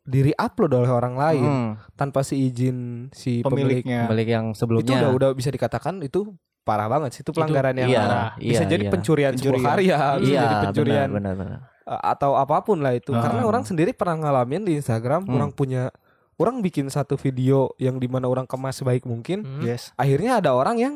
diri 0.00 0.30
upload 0.34 0.72
oleh 0.74 0.88
orang 0.88 1.14
lain 1.14 1.42
Hmm, 1.42 1.70
tanpa 1.94 2.20
si 2.20 2.36
izin 2.44 3.08
si 3.10 3.40
pemilik, 3.40 3.80
Pemiliknya. 3.80 4.04
balik 4.04 4.28
yang 4.28 4.46
itu 4.48 4.56
sebelumnya. 4.56 5.00
udah 5.00 5.10
udah 5.10 5.30
bisa 5.32 5.48
dikatakan 5.48 5.98
itu 6.00 6.28
parah 6.60 6.86
banget 6.86 7.10
sih 7.10 7.20
itu 7.20 7.32
pelanggaran 7.32 7.72
yang 7.74 7.88
iya, 7.88 8.00
parah. 8.00 8.28
bisa 8.38 8.62
iya, 8.62 8.70
jadi 8.70 8.84
iya. 8.84 8.92
pencurian, 8.92 9.32
sebuah 9.32 9.44
Pencurian. 9.50 9.68
karya, 9.70 9.98
bisa 10.14 10.28
Iya, 10.30 10.42
jadi 10.42 10.56
pencurian 10.62 11.08
benar, 11.10 11.32
benar, 11.34 11.34
benar. 11.36 11.60
uh, 11.86 12.02
atau 12.06 12.30
apa 12.34 12.56
pun 12.62 12.78
lah 12.78 12.92
itu. 12.92 13.10
Ah. 13.10 13.20
Karena 13.20 13.42
orang 13.42 13.64
sendiri 13.64 13.92
pernah 13.92 14.16
ngalamin 14.18 14.62
di 14.62 14.72
Instagram, 14.74 15.24
Hmm. 15.24 15.34
orang 15.34 15.50
punya 15.50 15.88
orang 16.36 16.60
bikin 16.60 16.86
satu 16.86 17.14
video 17.14 17.70
yang 17.76 17.96
di 17.96 18.06
mana 18.06 18.26
orang 18.26 18.44
kemas 18.44 18.76
sebaik 18.76 19.02
mungkin, 19.02 19.42
Hmm. 19.42 19.62
Yes. 19.62 19.94
akhirnya 19.94 20.38
ada 20.38 20.52
orang 20.52 20.76
yang 20.76 20.94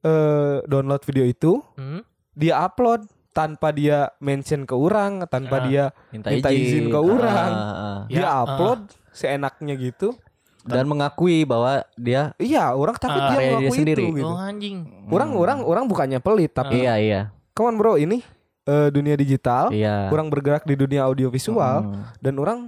eh 0.00 0.56
download 0.64 1.02
video 1.04 1.24
itu, 1.24 1.60
Hmm. 1.74 2.00
dia 2.32 2.56
upload 2.58 3.04
tanpa 3.30 3.70
dia 3.70 4.10
mention 4.18 4.64
ke 4.64 4.72
orang, 4.72 5.22
tanpa 5.26 5.60
Ah. 5.60 5.62
dia 5.62 5.84
Minta, 6.10 6.28
Minta 6.30 6.50
izin 6.50 6.88
ke 6.88 6.98
orang. 6.98 7.52
Ah, 7.52 7.70
ah. 7.70 7.98
dia 8.08 8.20
Ya, 8.22 8.30
upload 8.38 8.80
seenaknya 9.10 9.76
gitu. 9.76 10.16
dan 10.60 10.84
mengakui 10.84 11.42
bahwa 11.42 11.88
dia 11.96 12.36
Iya, 12.36 12.76
orang 12.76 12.92
tapi 12.94 13.16
Ah, 13.16 13.16
dia 13.18 13.28
karya 13.32 13.40
dia 13.40 13.56
mengakui 13.58 13.78
sendiri. 13.80 14.02
itu 14.02 14.12
gitu. 14.14 14.28
Oh 14.28 14.36
anjing. 14.36 14.76
Orang 15.08 15.30
Hmm. 15.32 15.40
orang 15.40 15.58
orang 15.64 15.84
bukannya 15.86 16.20
pelit 16.20 16.52
tapi 16.52 16.84
Iya, 16.84 16.94
iya. 16.96 17.20
come 17.50 17.68
on 17.70 17.76
bro, 17.76 17.96
ini 17.96 18.20
eh, 18.62 18.88
dunia 18.88 19.16
digital, 19.16 19.72
Iya. 19.72 20.12
orang 20.12 20.28
bergerak 20.28 20.62
di 20.62 20.76
dunia 20.76 21.02
audiovisual 21.02 21.80
Hmm. 21.82 22.04
dan 22.18 22.34
orang 22.36 22.58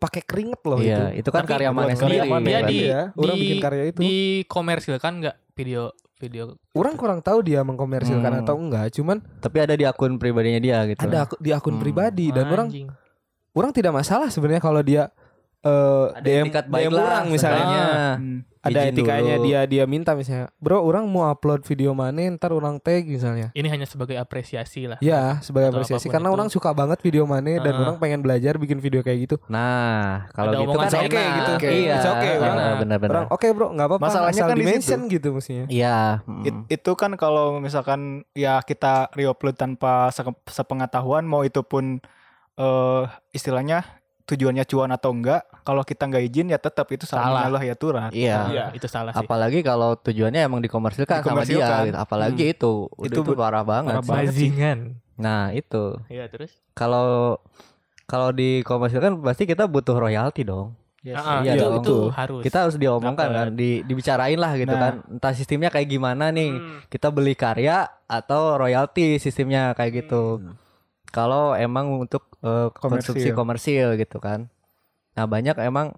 pakai 0.00 0.22
keringet 0.22 0.60
loh 0.64 0.80
Iya, 0.80 1.12
itu. 1.12 1.20
itu 1.20 1.28
kan 1.28 1.44
Tapi 1.44 1.52
karya 1.52 1.70
mana 1.70 1.92
karya 1.92 2.00
sendiri. 2.00 2.26
mana 2.26 2.40
Dia 2.42 2.56
kan? 2.56 2.66
di 2.66 2.78
Iya, 2.80 3.00
orang 3.14 3.36
di- 3.36 3.42
bikin 3.44 3.58
karya 3.60 3.84
itu. 3.86 3.98
dikomersilkan 4.00 5.12
nggak 5.20 5.36
video 5.52 5.82
video 6.16 6.44
Orang 6.72 6.94
kurang 6.94 7.20
tahu 7.20 7.40
dia 7.40 7.60
mengkomersilkan 7.60 8.28
Hmm. 8.30 8.40
atau 8.42 8.54
enggak, 8.54 8.88
cuman 8.90 9.20
Tapi 9.38 9.56
ada 9.58 9.72
di 9.72 9.84
akun 9.84 10.16
pribadinya 10.16 10.58
dia 10.58 10.78
gitu. 10.86 11.00
ada 11.00 11.18
aku- 11.22 11.36
di 11.38 11.50
akun 11.50 11.76
Hmm. 11.76 11.82
pribadi 11.82 12.28
dan 12.28 12.44
orang 12.46 12.68
Anjing. 12.68 12.88
orang 13.52 13.70
tidak 13.70 13.92
masalah 13.94 14.28
sebenarnya 14.28 14.58
kalau 14.58 14.80
dia 14.80 15.12
eh 15.60 16.06
ada 16.10 16.24
DM, 16.24 16.44
etikat 16.46 16.64
baik 16.66 16.84
DM 16.84 16.92
lah 16.92 17.04
orang 17.04 17.24
misalnya. 17.28 17.84
Hmm. 18.16 18.38
Ada 18.60 18.92
etikanya 18.92 19.40
dulu. 19.40 19.44
dia 19.48 19.60
dia 19.64 19.84
minta 19.84 20.12
misalnya, 20.12 20.52
"Bro, 20.56 20.84
orang 20.84 21.08
mau 21.08 21.24
upload 21.24 21.64
video 21.64 21.92
mana 21.92 22.28
ntar 22.30 22.52
orang 22.52 22.76
tag 22.76 23.08
misalnya." 23.08 23.48
Ini 23.50 23.64
hanya 23.66 23.88
sebagai 23.88 24.12
apresiasi 24.14 24.84
lah. 24.84 25.00
Ya, 25.00 25.40
sebagai 25.40 25.72
Atau 25.72 25.80
apresiasi 25.80 26.12
karena 26.12 26.28
itu. 26.28 26.36
orang 26.36 26.48
suka 26.48 26.68
banget 26.70 27.00
video 27.00 27.24
mana 27.24 27.56
dan 27.56 27.72
Ah. 27.72 27.80
orang 27.80 27.96
pengen 27.96 28.20
belajar 28.20 28.56
bikin 28.56 28.76
video 28.76 29.00
kayak 29.00 29.16
gitu. 29.22 29.36
Nah, 29.48 30.28
kalau 30.30 30.52
Ada 30.52 30.60
gitu 30.60 30.76
kan 30.76 30.88
saya 30.88 31.00
enak. 31.00 31.08
kayak 31.10 31.30
gitu. 31.32 31.50
Oke, 31.50 31.68
Iya, 31.72 31.96
okay, 31.96 32.32
orang- 32.36 32.40
benar, 32.52 32.74
benar, 32.76 32.98
benar. 32.98 33.14
Orang 33.14 33.28
oke, 33.30 33.46
Bro, 33.50 33.66
nggak 33.70 33.86
apa-apa. 33.86 34.04
Masalahnya 34.04 34.32
asal 34.34 34.48
kan 34.48 34.52
di 34.52 34.60
di-mention 34.60 35.00
gitu 35.08 35.28
mestinya. 35.32 35.64
Iya. 35.66 35.96
It- 36.44 36.52
hmm. 36.52 36.64
itu 36.68 36.92
kan 36.94 37.10
kalau 37.16 37.46
misalkan 37.58 38.00
ya 38.34 38.60
kita 38.60 39.08
reupload 39.10 39.56
tanpa 39.56 40.08
se- 40.10 40.20
sepengetahuan 40.46 41.24
mau 41.24 41.40
itu 41.40 41.60
pun 41.62 41.96
eh 42.56 43.02
istilahnya 43.32 43.88
tujuannya 44.30 44.62
cuan 44.62 44.90
atau 44.90 45.10
enggak 45.10 45.42
kalau 45.60 45.82
kita 45.82 46.06
nggak 46.06 46.22
izin 46.24 46.46
ya 46.48 46.56
tetap 46.56 46.86
itu 46.88 47.02
Salah. 47.02 47.26
salah 47.26 47.40
menyalahi 47.44 47.68
aturan 47.68 48.10
Iya. 48.10 48.38
Iya, 48.46 48.64
itu 48.72 48.86
salah 48.86 49.10
sih. 49.10 49.18
Apalagi 49.18 49.60
kalau 49.60 49.94
tujuannya 49.94 50.40
emang 50.40 50.60
dikomersilkan, 50.60 51.20
sama 51.20 51.42
dia 51.42 51.58
Dikomersilkan. 51.58 51.82
gitu. 51.86 51.98
Apalagi 51.98 52.44
itu, 52.48 52.72
udah 52.88 53.06
Itu 53.06 53.20
itu, 53.20 53.32
parah 53.34 53.64
banget. 53.64 53.94
parah. 54.00 54.22
Bajingan. 54.24 54.78
Nah, 55.16 55.50
itu. 55.50 55.98
Iya, 56.06 56.30
terus? 56.30 56.54
Kalau 56.72 57.38
kalau 58.04 58.30
dikomersilkan 58.30 59.18
pasti 59.20 59.44
kita 59.44 59.66
butuh 59.66 59.94
royalti 59.94 60.42
dong. 60.42 60.74
Yes. 61.00 61.16
Ah, 61.16 61.24
ah, 61.24 61.40
Iya 61.40 61.56
itu, 61.56 61.66
itu 61.78 61.96
harus. 62.10 62.42
Kita 62.42 62.58
harus 62.62 62.76
diomongkan 62.76 63.28
kan, 63.28 63.46
di, 63.52 63.80
dibicarain 63.82 64.36
lah 64.36 64.52
gitu 64.54 64.68
Nah. 64.70 64.80
kan. 64.82 64.94
Entah 65.08 65.32
sistemnya 65.32 65.68
kayak 65.68 65.88
gimana 65.88 66.28
nih. 66.28 66.52
Hmm. 66.52 66.84
Kita 66.86 67.08
beli 67.08 67.32
karya 67.32 67.88
atau 68.04 68.56
royalti 68.56 69.16
sistemnya 69.16 69.72
kayak 69.72 70.04
gitu. 70.04 70.40
Kalau 71.10 71.52
emang 71.52 72.00
untuk 72.00 72.26
eh, 72.40 72.68
konsumsi 72.72 73.30
Komersil. 73.30 73.34
komersil 73.34 73.88
gitu 73.96 74.16
kan. 74.16 74.46
Nah, 75.12 75.26
banyak 75.26 75.58
emang 75.60 75.92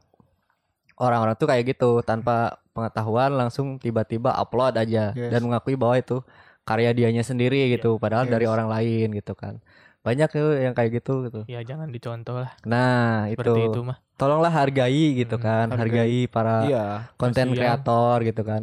orang-orang 0.96 1.34
tuh 1.34 1.46
kayak 1.46 1.64
gitu 1.68 2.00
tanpa 2.02 2.34
pengetahuan 2.72 3.30
langsung 3.30 3.76
tiba-tiba 3.76 4.32
upload 4.32 4.74
aja 4.74 5.12
Yes. 5.12 5.30
dan 5.30 5.40
mengakui 5.42 5.74
bahwa 5.74 5.94
itu 5.94 6.24
karya 6.62 6.90
dianya 6.90 7.20
sendiri 7.20 7.68
gitu 7.70 7.98
padahal 7.98 8.24
dari 8.24 8.42
Yes. 8.42 8.50
orang 8.50 8.68
lain 8.68 9.06
gitu 9.12 9.34
kan. 9.34 9.58
Banyak 10.00 10.28
tuh 10.28 10.58
yang 10.58 10.74
kayak 10.74 10.98
gitu 10.98 11.26
gitu. 11.26 11.40
Ya 11.46 11.62
jangan 11.62 11.86
dicontoh 11.86 12.34
lah. 12.36 12.50
Nah, 12.64 13.28
Seperti 13.28 13.54
itu. 13.60 13.70
itu 13.70 13.80
mah. 13.84 13.98
Tolonglah 14.16 14.50
hargai 14.50 15.14
gitu 15.16 15.36
Hmm, 15.36 15.44
kan, 15.44 15.66
hargai, 15.70 16.26
hargai. 16.26 16.26
para 16.26 16.56
Iya. 16.64 16.84
konten 17.14 17.50
Kasihan. 17.50 17.58
kreator 17.78 18.16
gitu 18.24 18.42
kan. 18.42 18.62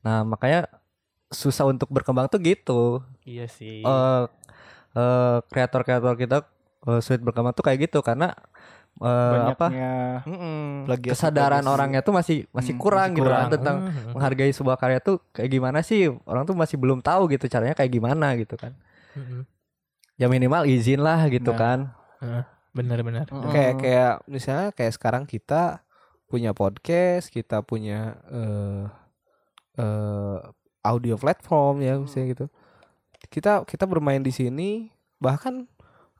Nah, 0.00 0.22
makanya 0.22 0.66
susah 1.28 1.64
untuk 1.64 1.86
berkembang 1.88 2.26
tuh 2.26 2.38
gitu. 2.38 2.82
Iya 3.22 3.46
sih. 3.46 3.80
Eh 3.80 4.22
eh, 4.92 5.38
kreator-kreator 5.44 6.14
kita 6.14 6.38
eh, 6.84 7.00
sulit 7.00 7.20
berkembang 7.20 7.52
tuh 7.52 7.62
kayak 7.62 7.86
gitu 7.86 8.00
karena 8.00 8.32
eh, 8.94 9.08
apa? 9.48 9.66
banyaknya 9.66 9.92
Mm-mm, 10.22 10.84
plagiasi- 10.84 11.12
kesadaran 11.12 11.64
orangnya 11.64 12.00
tuh 12.00 12.12
masih 12.12 12.44
masih 12.50 12.72
Hmm, 12.72 12.82
kurang 12.82 13.08
masih 13.08 13.16
gitu 13.16 13.26
kan 13.26 13.36
kurang. 13.38 13.50
tentang 13.50 13.76
Hmm. 13.82 14.12
menghargai 14.12 14.52
sebuah 14.52 14.76
karya 14.76 14.98
tuh 14.98 15.16
kayak 15.30 15.48
gimana 15.50 15.78
sih 15.80 16.06
orang 16.22 16.44
tuh 16.44 16.52
masih 16.52 16.76
belum 16.76 17.00
tahu 17.00 17.26
gitu 17.28 17.46
caranya 17.46 17.72
kayak 17.72 17.88
gimana 17.90 18.36
gitu 18.36 18.54
kan 18.54 18.76
Hmm. 19.12 19.48
ya 20.14 20.26
minimal 20.26 20.64
izin 20.64 21.00
lah 21.00 21.24
gitu 21.26 21.50
Nah. 21.50 21.58
kan 21.58 21.78
Benar-benar. 22.70 23.28
Kayak 23.28 23.74
kayak 23.78 24.12
misalnya 24.26 24.68
kayak 24.70 24.92
sekarang 24.92 25.24
kita 25.24 25.84
punya 26.24 26.52
podcast, 26.52 27.28
kita 27.28 27.60
punya 27.60 28.16
eh 28.26 28.84
eh 29.74 30.38
audio 30.82 31.14
platform 31.14 31.80
ya 31.80 31.94
misalnya 31.96 32.26
gitu. 32.30 32.46
Kita 33.32 33.64
kita 33.64 33.84
bermain 33.84 34.20
di 34.20 34.30
sini 34.30 34.92
bahkan 35.16 35.64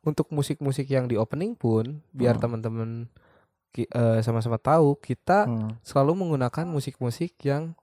untuk 0.01 0.27
musik-musik 0.31 0.89
yang 0.89 1.05
di 1.05 1.15
opening 1.15 1.53
pun 1.53 2.01
biar 2.11 2.35
Hmm. 2.35 2.43
teman-teman 2.43 2.91
ki- 3.71 3.87
eh, 3.87 4.19
sama-sama 4.21 4.57
tahu 4.57 4.97
kita 4.97 5.45
Hmm. 5.45 5.77
selalu 5.81 6.17
menggunakan 6.17 6.65
musik-musik 6.67 7.37
yang 7.43 7.77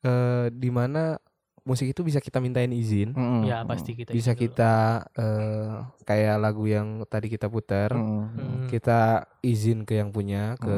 eh 0.00 0.50
di 0.50 0.66
mana 0.68 1.22
musik 1.62 1.86
itu 1.88 2.02
bisa 2.02 2.18
kita 2.18 2.36
mintain 2.36 2.68
izin. 2.68 3.14
Mm-mm. 3.14 3.46
Ya 3.46 3.62
pasti 3.62 3.94
kita 3.94 4.10
Bisa 4.10 4.34
dulu. 4.34 4.42
kita 4.42 4.72
eh 5.14 5.72
kayak 6.02 6.36
lagu 6.36 6.66
yang 6.66 7.06
tadi 7.06 7.30
kita 7.30 7.46
putar. 7.46 7.94
Hmm. 7.94 8.66
kita 8.66 9.00
izin 9.40 9.84
ke 9.84 9.94
yang 9.94 10.10
punya 10.10 10.56
ke 10.56 10.74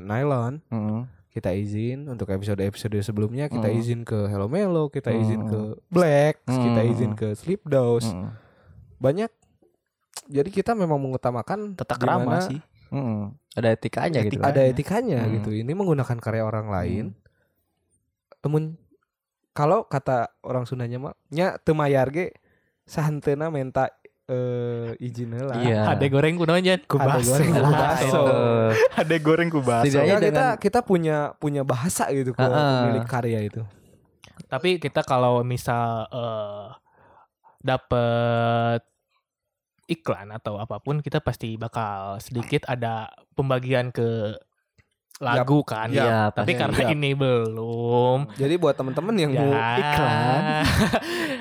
Nylon 0.00 0.62
Mm-mm. 0.66 1.04
Kita 1.34 1.50
izin 1.50 2.06
untuk 2.06 2.30
episode-episode 2.30 2.94
sebelumnya 3.02 3.50
kita 3.50 3.66
Hmm. 3.66 3.76
izin 3.76 4.00
ke 4.02 4.30
Hello 4.30 4.46
Melo 4.46 4.86
kita 4.86 5.10
izin 5.10 5.44
Hmm. 5.44 5.50
ke 5.50 5.60
Black 5.90 6.46
kita 6.46 6.80
Hmm. 6.80 6.92
izin 6.94 7.12
ke 7.12 7.34
Sleep 7.34 7.66
Dose 7.66 8.06
Mm-mm. 8.06 8.30
banyak 8.96 9.30
jadi 10.24 10.46
kita 10.46 10.72
memang 10.72 10.96
mengutamakan 10.96 11.74
tata 11.74 11.98
krama 11.98 12.22
mana 12.22 12.38
sih 12.40 12.62
Mm-mm. 12.88 13.34
ada 13.52 13.68
etikanya 13.68 14.22
gitu 14.22 14.38
ada 14.38 14.62
kan. 14.62 14.70
etikanya 14.70 15.18
Hmm. 15.20 15.32
gitu 15.36 15.50
ini 15.50 15.72
menggunakan 15.74 16.16
karya 16.16 16.46
orang 16.46 16.70
lain 16.70 17.04
temun 18.38 18.78
kalau 19.50 19.82
kata 19.84 20.30
orang 20.40 20.64
Sundanya 20.64 21.02
mah 21.02 21.14
nya 21.28 21.58
teu 21.58 21.74
mayar 21.74 22.08
ge 22.08 22.30
sahantena 22.84 23.50
menta 23.50 23.90
eh 24.24 24.96
izin 24.98 25.36
lah 25.36 25.58
Iya. 25.58 25.80
Ade 25.90 26.08
goreng 26.08 26.34
kunaon 26.34 26.58
Jan? 26.58 26.80
Ade 26.80 27.20
goreng, 27.22 27.50
kubaso. 27.52 28.22
ada 29.00 29.16
goreng 29.18 29.48
kubaso 29.48 29.84
Setidaknya 29.84 30.08
Ya, 30.08 30.16
kita 30.18 30.28
dengan- 30.30 30.58
kita 30.58 30.78
punya 30.80 31.16
punya 31.36 31.62
bahasa 31.62 32.08
gitu 32.08 32.32
ke 32.32 32.40
pemilik 32.40 33.04
karya 33.04 33.40
itu. 33.42 33.60
Tapi 34.46 34.78
kita 34.78 35.02
kalau 35.02 35.42
misal 35.42 36.08
eh 36.08 36.66
dapet 37.60 38.80
iklan 39.86 40.28
atau 40.30 40.56
apa 40.56 40.80
pun 40.80 40.98
kita 40.98 41.20
pasti 41.20 41.54
bakal 41.54 42.16
sedikit 42.18 42.64
ada 42.64 43.06
pembagian 43.34 43.88
ke 43.88 44.36
lagu 45.16 45.62
kan. 45.62 45.88
Iya, 45.88 46.28
Tapi 46.28 46.52
karena 46.54 46.74
Yap. 46.76 46.90
ini 46.90 47.14
belum 47.14 48.34
Jadi 48.34 48.54
buat 48.56 48.74
teman-teman 48.74 49.14
yang 49.14 49.30
ya, 49.30 49.38
mau 49.38 49.52
iklan, 49.52 50.42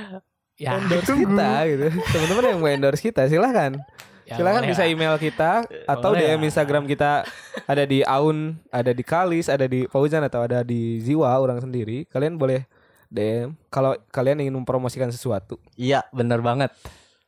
ya 0.58 0.76
endorse 0.80 1.14
kita 1.14 1.50
gitu. 1.70 1.88
Teman-teman 2.14 2.44
yang 2.54 2.60
mau 2.62 2.70
endorse 2.70 3.02
kita 3.02 3.26
silahkan. 3.28 3.76
Ya, 4.24 4.40
Silakan 4.40 4.64
boleh 4.64 4.72
bisa 4.72 4.84
lah. 4.88 4.92
email 4.92 5.16
kita 5.20 5.52
atau 5.84 6.16
Boleh 6.16 6.32
DM 6.32 6.40
lah. 6.40 6.48
Instagram 6.48 6.84
kita 6.88 7.28
ada 7.68 7.84
di 7.84 8.08
Aun, 8.08 8.56
ada 8.72 8.96
di 8.96 9.04
Kalis, 9.04 9.52
ada 9.52 9.68
di 9.68 9.84
Fauzan 9.92 10.24
atau 10.24 10.48
ada 10.48 10.64
di 10.64 11.04
Ziwa 11.04 11.28
orang 11.36 11.60
sendiri. 11.60 12.08
Kalian 12.08 12.40
boleh 12.40 12.64
DM 13.12 13.52
kalau 13.68 14.00
kalian 14.16 14.40
ingin 14.40 14.56
mempromosikan 14.56 15.12
sesuatu. 15.12 15.60
Iya, 15.76 16.08
bener 16.16 16.40
banget. 16.40 16.72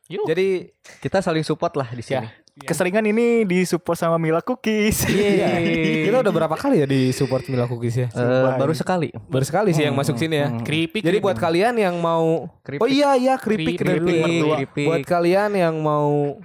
Yuk. 0.08 0.24
Jadi 0.24 0.72
Kita 1.04 1.20
saling 1.20 1.44
support 1.44 1.76
lah 1.76 1.92
di 1.92 2.00
sini. 2.00 2.24
Keseringan 2.56 3.04
ini 3.04 3.44
disupport 3.44 4.00
sama 4.00 4.16
Mila 4.16 4.40
Cookies. 4.40 5.04
Iya. 5.12 5.60
kita 6.08 6.24
udah 6.24 6.32
berapa 6.32 6.56
kali 6.56 6.80
ya 6.80 6.86
di 6.88 7.12
support 7.12 7.44
Mila 7.52 7.68
Cookies 7.68 7.92
ya? 7.94 8.08
Eh, 8.08 8.52
baru 8.56 8.72
sekali. 8.72 9.12
Baru 9.28 9.44
sekali 9.44 9.76
sih 9.76 9.84
yang 9.84 9.92
masuk 9.92 10.16
sini 10.16 10.40
ya. 10.40 10.48
Keripik. 10.64 11.04
Jadi 11.04 11.20
buat 11.20 11.36
kalian 11.36 11.76
yang 11.76 12.00
mau 12.00 12.48
Keripik. 12.64 12.80
Oh 12.80 12.88
iya 12.88 13.12
iya 13.12 13.36
keripik 13.36 13.76
Keripik. 13.76 14.24
keripik. 14.56 14.86
Buat 14.88 15.04
kalian 15.04 15.52
yang 15.52 15.76
mau 15.76 16.40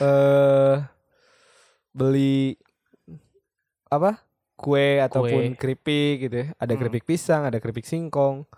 eh 0.00 0.80
beli 1.92 2.56
apa? 3.86 4.16
Kue 4.56 4.96
ataupun 4.96 5.52
keripik 5.56 6.24
gitu 6.24 6.36
ya. 6.40 6.46
Ada 6.56 6.72
Hmm. 6.72 6.80
keripik 6.80 7.04
pisang, 7.04 7.44
ada 7.44 7.60
keripik 7.60 7.84
singkong. 7.84 8.48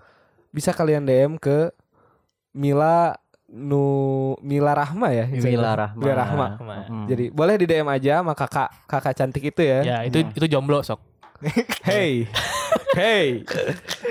Bisa 0.50 0.70
kalian 0.70 1.02
DM 1.02 1.34
ke 1.34 1.74
Mila 2.52 3.18
Nu 3.52 3.84
Mila 4.40 4.72
Rahma 4.72 5.12
ya. 5.12 5.28
Mila 5.28 5.76
Rahma. 5.76 6.00
Mila 6.00 6.14
Rahma. 6.16 6.46
Rahma. 6.56 6.76
Jadi 7.04 7.28
boleh 7.28 7.54
di 7.54 7.68
DM 7.68 7.84
aja 7.84 8.24
sama 8.24 8.32
kakak 8.32 8.68
kakak 8.88 9.12
cantik 9.12 9.44
itu 9.44 9.60
ya. 9.60 9.78
Ya 9.84 9.96
itu 10.02 10.24
itu 10.24 10.46
jomblo 10.48 10.80
sok. 10.80 10.98
Hey. 11.82 12.30
hey. 12.94 13.42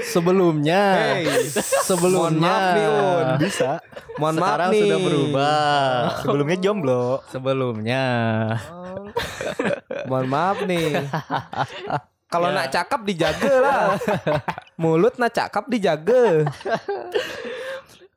Sebelumnya, 0.03 0.83
Hey. 1.15 1.47
sebelumnya 1.81 2.19
Mohon 2.27 2.35
maaf 2.37 2.65
nih, 2.75 2.85
Un. 2.85 3.25
Bisa. 3.39 3.71
Mohon 4.19 4.35
maaf 4.35 4.45
sekarang 4.45 4.69
nih. 4.69 4.81
sudah 4.83 4.99
berubah. 4.99 5.79
Sebelumnya 6.21 6.57
jomblo. 6.59 7.05
Sebelumnya, 7.31 8.03
Mohon 10.05 10.27
maaf 10.27 10.57
nih. 10.61 10.87
Kalau 12.35 12.47
Ya. 12.47 12.55
nak 12.57 12.67
cakep 12.69 13.01
dijaga 13.03 13.53
lah. 13.59 13.83
Mulut 14.81 15.15
nak 15.15 15.31
cakep 15.31 15.65
dijaga. 15.67 16.23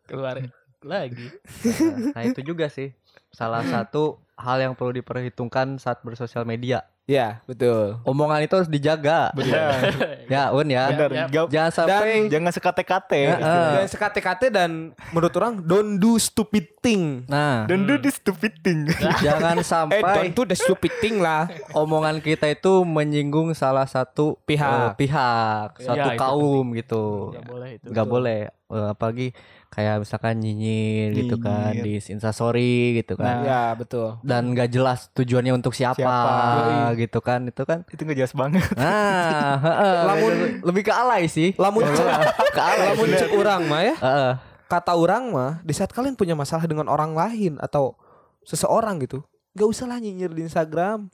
Keluar 0.04 0.37
lagi. 0.85 1.26
nah 2.14 2.23
itu 2.23 2.41
juga 2.41 2.69
sih 2.69 2.93
salah 3.29 3.64
satu 3.64 4.17
hal 4.35 4.61
yang 4.61 4.73
perlu 4.73 4.93
diperhitungkan 4.93 5.76
saat 5.76 5.99
bersosial 6.00 6.45
media. 6.45 6.85
Ya, 7.05 7.45
betul. 7.45 8.00
Omongan 8.03 8.41
itu 8.41 8.55
harus 8.55 8.64
dijaga. 8.67 9.29
Benar. 9.37 9.76
Ya, 10.25 10.49
Un 10.49 10.64
ya. 10.67 10.88
Benar. 10.88 11.11
Yap. 11.12 11.29
Gak- 11.29 11.50
Jangan 11.53 11.73
sampai 11.75 12.33
Jangan 12.33 12.49
sekate-kate. 12.49 13.21
Ya, 13.21 13.35
eh. 13.35 13.73
Dan 13.76 13.87
sekate-kate 13.87 14.47
dan 14.49 14.71
menurut 15.12 15.37
orang 15.37 15.61
don't 15.61 16.00
do 16.00 16.17
stupid 16.17 16.64
thing. 16.81 17.29
Nah, 17.29 17.69
Don't 17.69 17.85
do 17.85 18.00
this 18.00 18.17
stupid 18.17 18.57
thing. 18.59 18.88
jangan 19.21 19.61
Eh, 19.61 19.67
sampai 19.67 20.00
don't 20.00 20.33
do 20.33 20.43
the 20.47 20.57
stupid 20.57 20.97
thing 20.97 21.21
lah. 21.21 21.45
omongan 21.76 22.19
kita 22.19 22.49
itu 22.49 22.73
menyinggung 22.81 23.53
salah 23.53 23.85
satu 23.85 24.41
Pihak. 24.41 24.64
eh, 24.64 24.91
pihak, 24.97 25.69
satu 25.76 26.00
Ya, 26.00 26.09
itu 26.09 26.17
kaum 26.17 26.73
gitu. 26.73 27.05
Gak 27.33 27.45
boleh 27.45 27.69
itu. 27.75 27.87
nggak 27.87 28.07
boleh 28.09 28.41
Eh, 28.64 28.88
apalagi 28.88 29.29
kayak 29.75 30.00
misalkan 30.00 30.38
nyinyir 30.38 31.11
gitu 31.12 31.37
kan 31.37 31.75
di 31.75 31.99
instastory 31.99 32.95
gitu 32.97 33.14
kan 33.14 33.43
Ya, 33.43 33.75
betul. 33.75 34.23
dan 34.23 34.49
nggak 34.49 34.71
jelas 34.71 35.11
tujuannya 35.11 35.50
untuk 35.52 35.71
siapa, 35.71 35.99
Siapa. 35.99 36.95
gitu 36.95 37.19
kan 37.19 37.43
itu 37.45 37.62
kan 37.62 37.83
Itu 37.87 38.00
nggak 38.00 38.16
jelas 38.16 38.33
banget. 38.33 38.62
nah 38.75 39.59
Lamun- 40.07 40.62
lebih 40.62 40.83
ke 40.83 40.93
alay 40.93 41.26
sih 41.26 41.52
Lamun 41.54 41.83
ke 41.85 42.61
alay 42.61 42.87
lamun 42.88 43.09
cek 43.11 43.31
orang 43.33 43.61
mah 43.66 43.83
ya. 43.83 43.95
Heeh. 43.97 44.33
Kata 44.64 44.95
orang 44.95 45.28
mah, 45.28 45.52
di 45.61 45.71
saat 45.71 45.90
kalian 45.90 46.14
punya 46.14 46.33
masalah 46.33 46.64
dengan 46.64 46.87
orang 46.87 47.12
lain 47.12 47.61
atau 47.61 47.95
seseorang 48.43 48.97
gitu, 48.99 49.21
gak 49.52 49.66
usah 49.66 49.85
lah 49.85 49.99
nyinyir 49.99 50.31
di 50.31 50.43
Instagram. 50.43 51.12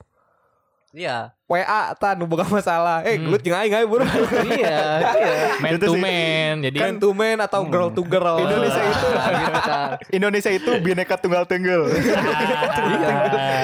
Iya 0.90 1.30
WA 1.44 1.66
tan 1.94 2.14
bukan 2.22 2.46
masalah. 2.46 3.02
Eh, 3.02 3.18
gelut 3.18 3.42
jeung 3.42 3.52
aing 3.52 3.74
aing 3.74 3.84
buru. 3.84 4.06
iya 4.52 5.02
iya 5.02 5.34
Man 5.58 5.76
to 5.76 5.92
man. 5.92 6.62
Jadi 6.62 6.78
Man 6.78 6.94
to 6.96 7.10
man 7.10 7.38
atau 7.40 7.62
girl 7.64 7.90
to 7.90 8.02
girl. 8.02 8.38
Indonesia 8.38 8.78
itu 8.80 9.06
kan 9.18 9.98
Indonesia 10.08 10.50
itu 10.52 10.70
bineka 10.78 11.18
tunggal 11.18 11.42
tunggal. 11.44 11.90
iya 12.92 13.10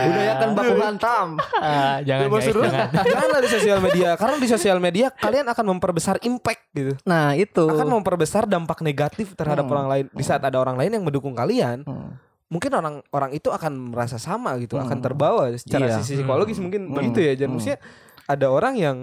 budaya 0.02 0.32
kan 0.36 0.48
baku 0.52 0.74
hantam 0.76 1.28
Ah, 1.56 1.98
jangan 2.00 2.26
guys, 2.28 2.46
jangan. 2.48 2.88
janganlah 2.92 3.40
di 3.40 3.50
sosial 3.50 3.78
media 3.80 4.08
karena 4.14 4.36
di 4.36 4.48
sosial 4.48 4.78
media 4.78 5.06
kalian 5.12 5.46
akan 5.46 5.64
memperbesar 5.68 6.16
impact 6.22 6.62
gitu 6.72 6.94
nah 7.02 7.32
itu 7.32 7.64
akan 7.64 7.86
memperbesar 7.92 8.44
dampak 8.44 8.80
negatif 8.80 9.32
terhadap 9.32 9.62
Hmm. 9.62 9.72
orang 9.72 9.86
lain 9.88 10.04
di 10.10 10.22
saat 10.22 10.38
ada 10.40 10.56
orang 10.56 10.74
lain 10.74 10.90
yang 10.92 11.04
mendukung 11.04 11.32
kalian 11.32 11.82
Hmm. 11.82 12.18
Mungkin 12.46 12.70
orang 12.72 13.02
orang 13.10 13.30
itu 13.34 13.50
akan 13.50 13.90
merasa 13.90 14.22
sama 14.22 14.54
gitu 14.62 14.78
akan 14.78 15.02
terbawa 15.02 15.50
secara 15.58 15.90
Iya. 15.90 15.96
sisi 15.98 16.22
psikologis 16.22 16.62
mungkin 16.62 16.86
Hmm. 16.90 16.94
begitu 16.94 17.18
ya 17.18 17.34
dan 17.34 17.50
Hmm. 17.50 17.58
maksudnya 17.58 17.78
ada 18.26 18.46
orang 18.50 18.74
yang 18.78 18.96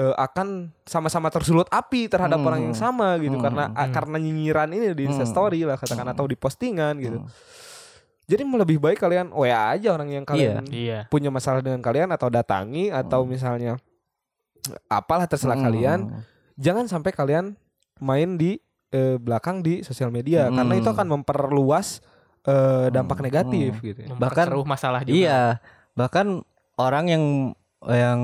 eh, 0.00 0.16
akan 0.16 0.72
sama-sama 0.88 1.28
tersulut 1.28 1.68
api 1.68 2.08
terhadap 2.08 2.40
Hmm. 2.40 2.48
orang 2.48 2.60
yang 2.70 2.76
sama 2.78 3.20
gitu 3.20 3.36
Hmm. 3.36 3.44
karena 3.44 3.64
Hmm. 3.68 3.90
karena 3.92 4.16
nyinyiran 4.16 4.70
ini 4.72 4.96
di 4.96 5.04
Hmm. 5.04 5.26
story 5.26 5.66
lah 5.66 5.76
katakan 5.76 6.08
atau 6.08 6.24
di 6.24 6.38
postingan 6.38 6.96
gitu 6.96 7.20
Hmm. 7.20 7.28
jadi 8.24 8.46
lebih 8.46 8.78
baik 8.80 8.96
kalian 8.96 9.28
WA 9.34 9.76
aja 9.76 9.92
orang 9.92 10.08
yang 10.08 10.24
kalian 10.24 10.64
Iya. 10.70 11.04
punya 11.10 11.28
masalah 11.28 11.60
dengan 11.60 11.82
kalian 11.84 12.08
atau 12.14 12.30
datangi 12.32 12.88
atau 12.88 13.26
misalnya 13.28 13.76
apalah 14.86 15.26
terserah 15.26 15.58
Hmm. 15.58 15.66
kalian 15.68 16.00
jangan 16.56 16.86
sampai 16.86 17.10
kalian 17.12 17.58
main 18.00 18.38
di 18.38 18.56
eh, 18.90 19.20
belakang 19.20 19.62
di 19.62 19.84
sosial 19.84 20.08
media 20.10 20.48
Hmm. 20.48 20.56
karena 20.58 20.74
itu 20.80 20.88
akan 20.88 21.06
memperluas 21.20 22.02
eh, 22.42 22.86
dampak 22.88 23.20
Hmm. 23.20 23.26
negatif 23.26 23.70
gitu 23.80 24.00
ya. 24.00 24.08
Bahkan- 24.14 24.48
masalah 24.64 25.00
juga. 25.02 25.12
Iya, 25.12 25.42
bahkan 25.92 26.40
orang 26.74 27.06
yang 27.06 27.24
yang 27.80 28.20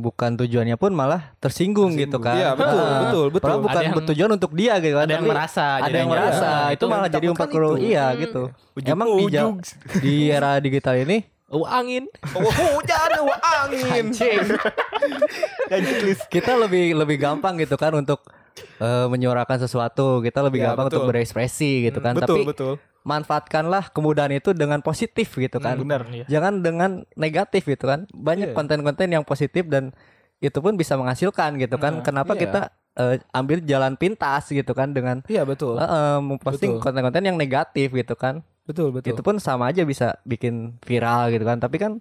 bukan 0.00 0.40
tujuannya 0.40 0.80
pun 0.80 0.88
malah 0.90 1.36
tersinggung, 1.36 1.92
gitu 1.94 2.16
kan. 2.16 2.32
Iya, 2.32 2.50
betul, 2.56 2.80
Ah, 2.80 3.00
betul, 3.04 3.24
betul. 3.28 3.40
Padahal 3.44 3.60
bukan 3.60 3.76
Ada 3.76 3.84
yang- 3.84 3.96
bertujuan 4.00 4.30
untuk 4.32 4.52
dia 4.56 4.74
gitu 4.80 4.94
kan. 4.96 5.04
Ada 5.04 5.14
yang 5.14 5.28
merasa. 5.28 5.66
ada 5.76 5.92
yang 5.92 6.08
merasa 6.08 6.48
Ah, 6.48 6.68
itu 6.72 6.84
malah 6.88 7.08
jadi 7.12 7.26
memperkeruh 7.28 7.76
itu. 7.76 7.84
iya 7.86 8.06
Hmm. 8.08 8.18
gitu. 8.18 8.42
Ujung- 8.72 8.96
Emang 8.96 9.08
di 9.12 9.24
ja- 9.28 9.44
ujung. 9.44 9.54
di 10.00 10.14
era 10.30 10.56
digital 10.58 10.96
ini 10.96 11.28
Oh, 11.46 11.62
angin. 11.62 12.08
Oh, 12.34 12.42
hujan, 12.42 13.10
wah, 13.22 13.38
angin. 13.62 14.10
Kita 16.26 16.52
lebih 16.56 16.96
lebih 16.96 17.16
gampang 17.16 17.54
gitu 17.56 17.76
kan 17.76 17.92
untuk 17.92 18.24
eh, 18.80 19.06
menyuarakan 19.06 19.60
sesuatu. 19.60 20.18
Kita 20.20 20.40
lebih 20.40 20.58
Ya, 20.58 20.72
gampang 20.72 20.88
betul. 20.88 21.04
untuk 21.04 21.12
berekspresi 21.12 21.84
gitu 21.84 22.00
kan. 22.00 22.16
betul, 22.16 22.40
tapi 22.40 22.48
betul. 22.48 22.74
Manfaatkanlah 23.06 23.94
kemudahan 23.94 24.34
itu 24.34 24.50
dengan 24.50 24.82
positif 24.82 25.38
gitu 25.38 25.62
kan. 25.62 25.78
Benar. 25.78 26.10
Iya. 26.10 26.26
Jangan 26.26 26.66
dengan 26.66 27.06
negatif 27.14 27.62
gitu 27.70 27.86
kan. 27.86 28.10
Banyak 28.10 28.50
Iya. 28.50 28.56
konten-konten 28.58 29.08
yang 29.14 29.22
positif 29.22 29.70
dan 29.70 29.94
itu 30.42 30.58
pun 30.58 30.74
bisa 30.74 30.98
menghasilkan 30.98 31.54
gitu 31.62 31.78
kan. 31.78 32.02
Nah, 32.02 32.04
Kenapa 32.04 32.34
iya. 32.34 32.42
kita 32.42 32.60
eh, 32.96 33.20
ambil 33.30 33.60
jalan 33.62 33.94
pintas 33.94 34.48
gitu 34.50 34.72
kan 34.72 34.90
dengan 34.90 35.20
Iya, 35.28 35.46
betul. 35.46 35.76
eh, 35.78 35.84
eh, 35.84 36.18
memposting 36.18 36.82
konten-konten 36.82 37.22
yang 37.22 37.38
negatif 37.38 37.94
gitu 37.94 38.18
kan. 38.18 38.42
Betul, 38.66 38.90
betul. 38.90 39.14
Itu 39.14 39.22
pun 39.22 39.38
sama 39.38 39.70
aja 39.70 39.86
bisa 39.86 40.18
bikin 40.26 40.80
viral 40.82 41.30
gitu 41.30 41.46
kan. 41.46 41.62
Tapi 41.62 41.76
kan 41.78 41.92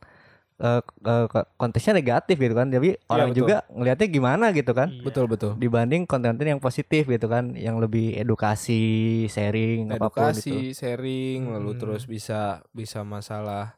eh, 0.56 0.82
eh, 0.82 1.26
ko- 1.28 1.48
konteksnya 1.56 2.00
negatif 2.00 2.36
gitu 2.36 2.56
kan. 2.56 2.68
Jadi 2.68 2.96
orang 3.08 3.32
betul. 3.32 3.40
juga 3.44 3.56
ngelihatnya 3.70 4.08
gimana 4.08 4.46
gitu 4.52 4.72
kan. 4.72 4.88
Iya. 4.90 5.04
Betul, 5.04 5.26
betul. 5.28 5.52
Dibanding 5.56 6.08
konten-konten 6.08 6.48
yang 6.48 6.62
positif 6.64 7.06
gitu 7.06 7.28
kan, 7.28 7.54
yang 7.56 7.78
lebih 7.78 8.16
edukasi, 8.16 9.26
sharing, 9.28 9.92
apa 9.92 10.08
pun 10.08 10.32
gitu. 10.32 10.52
edukasi, 10.56 10.58
sharing, 10.72 11.52
lalu 11.52 11.72
Hmm. 11.76 11.80
terus 11.84 12.04
bisa 12.06 12.64
bisa 12.72 13.04
masalah 13.04 13.76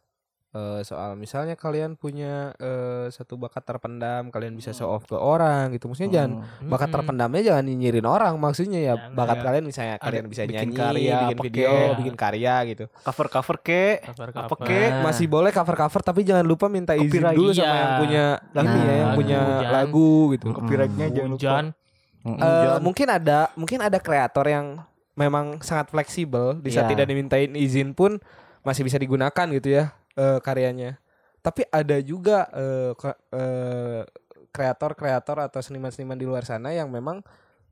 eh, 0.57 0.81
soal 0.81 1.13
misalnya 1.13 1.53
kalian 1.53 1.93
punya 1.93 2.49
eh, 2.57 3.05
satu 3.07 3.37
bakat 3.37 3.61
terpendam, 3.61 4.27
kalian 4.27 4.51
bisa 4.51 4.71
show 4.71 4.89
off 4.89 5.05
ke 5.05 5.13
orang 5.13 5.69
gitu. 5.69 5.85
Maksudnya 5.85 6.11
jangan 6.15 6.31
Hmm. 6.39 6.65
bakat 6.65 6.81
Mm-mm. 6.83 6.95
terpendamnya 6.97 7.41
jangan 7.43 7.63
nyinyirin 7.63 8.03
orang, 8.03 8.33
maksudnya 8.35 8.79
ya 8.79 8.93
Jangan. 8.95 9.13
bakat 9.13 9.37
Ya. 9.37 9.43
kalian 9.43 9.63
misalnya 9.63 9.93
Ada 9.93 10.03
kalian 10.03 10.25
bisa 10.25 10.41
bikin 10.41 10.57
nyanyi, 10.65 10.75
karya, 10.75 11.17
bikin 11.21 11.37
video, 11.43 11.69
kek. 11.69 11.89
bikin 12.01 12.15
karya 12.15 12.55
gitu. 12.65 12.85
Cover-cover 12.99 13.57
ke. 13.59 13.83
Cover-cover. 14.03 14.47
Apa 14.47 14.55
kek? 14.59 14.89
Nah. 14.89 15.03
Masih 15.05 15.27
boleh 15.27 15.51
cover-cover 15.51 16.01
tapi 16.01 16.21
jangan 16.21 16.43
lupa 16.43 16.65
minta 16.67 16.91
izin 16.91 17.07
Copyright. 17.21 17.35
dulu 17.35 17.49
sama 17.51 17.63
Iya. 17.63 17.77
yang 17.77 17.93
punya 17.97 18.25
Lagu. 18.51 18.65
ini 18.65 18.79
ya, 18.79 18.91
yang 18.91 19.05
Lagu, 19.05 19.15
punya 19.15 19.39
jangan. 19.39 19.71
lagu 19.71 20.09
gitu. 20.33 20.45
Copyrightnya 20.51 21.07
jangan 21.09 21.29
lupa. 21.29 21.37
Hujan. 21.37 21.65
Eh, 22.25 22.33
jangan- 22.33 22.81
mungkin 22.81 23.07
ada 23.07 23.39
mungkin 23.53 23.79
ada 23.79 23.97
kreator 23.97 24.45
yang 24.45 24.65
memang 25.13 25.45
sangat 25.59 25.89
fleksibel 25.89 26.59
saat 26.65 26.85
Iya. 26.85 26.91
tidak 26.91 27.05
dimintain 27.07 27.51
izin 27.51 27.91
pun 27.91 28.19
masih 28.61 28.83
bisa 28.83 28.95
digunakan 28.95 29.47
gitu 29.49 29.69
ya 29.71 29.95
eh, 30.17 30.39
karyanya 30.39 30.97
tapi 31.39 31.63
ada 31.69 31.95
juga 32.01 32.49
eh, 32.51 32.91
eh, 33.31 34.01
kreator-kreator 34.49 35.37
atau 35.39 35.59
seniman-seniman 35.61 36.17
di 36.17 36.25
luar 36.25 36.43
sana 36.43 36.71
yang 36.71 36.89
memang 36.89 37.21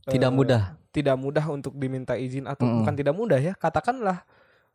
tidak 0.06 0.30
mudah. 0.30 0.62
tidak 0.94 1.18
mudah 1.18 1.46
untuk 1.50 1.74
diminta 1.74 2.14
izin 2.14 2.46
atau 2.46 2.64
Mm-mm. 2.64 2.78
bukan 2.80 2.94
tidak 2.94 3.12
mudah 3.12 3.40
ya 3.42 3.54
katakanlah 3.54 4.22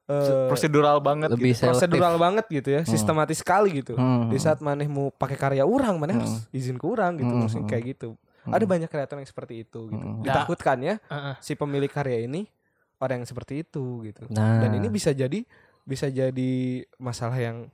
eh, 0.05 0.51
Prosedural 0.51 0.99
banget 0.99 1.31
Lebih 1.31 1.55
gitu. 1.55 1.63
selektif. 1.63 1.87
prosedural 1.87 2.15
banget 2.19 2.45
gitu 2.51 2.69
ya 2.69 2.83
Hmm. 2.83 2.91
sistematis 2.91 3.39
sekali 3.39 3.79
gitu 3.79 3.95
Hmm. 3.95 4.27
di 4.27 4.37
saat 4.37 4.59
maneh 4.59 4.85
mau 4.85 5.09
pakai 5.09 5.39
karya 5.39 5.63
orang 5.63 5.95
maneh 5.97 6.19
Hmm. 6.19 6.27
harus 6.27 6.51
izin 6.51 6.75
ke 6.75 6.85
orang 6.85 7.15
gitu 7.17 7.31
Hmm. 7.31 7.41
maksudnya 7.41 7.67
kayak 7.69 7.85
gitu 7.89 8.19
Hmm. 8.43 8.53
ada 8.53 8.65
banyak 8.67 8.91
kreator 8.91 9.17
yang 9.17 9.29
seperti 9.29 9.63
itu 9.63 9.81
gitu 9.89 10.03
Hmm. 10.03 10.21
ditakutkan 10.21 10.83
ya 10.83 10.95
Heeh. 11.07 11.35
si 11.39 11.55
pemilik 11.55 11.89
karya 11.89 12.27
ini 12.27 12.51
orang 12.99 13.23
yang 13.23 13.29
seperti 13.29 13.63
itu 13.63 14.03
gitu 14.03 14.27
Nah. 14.29 14.59
dan 14.61 14.75
ini 14.75 14.91
bisa 14.91 15.15
jadi 15.15 15.47
bisa 15.83 16.07
jadi 16.07 16.53
masalah 16.97 17.37
yang 17.37 17.69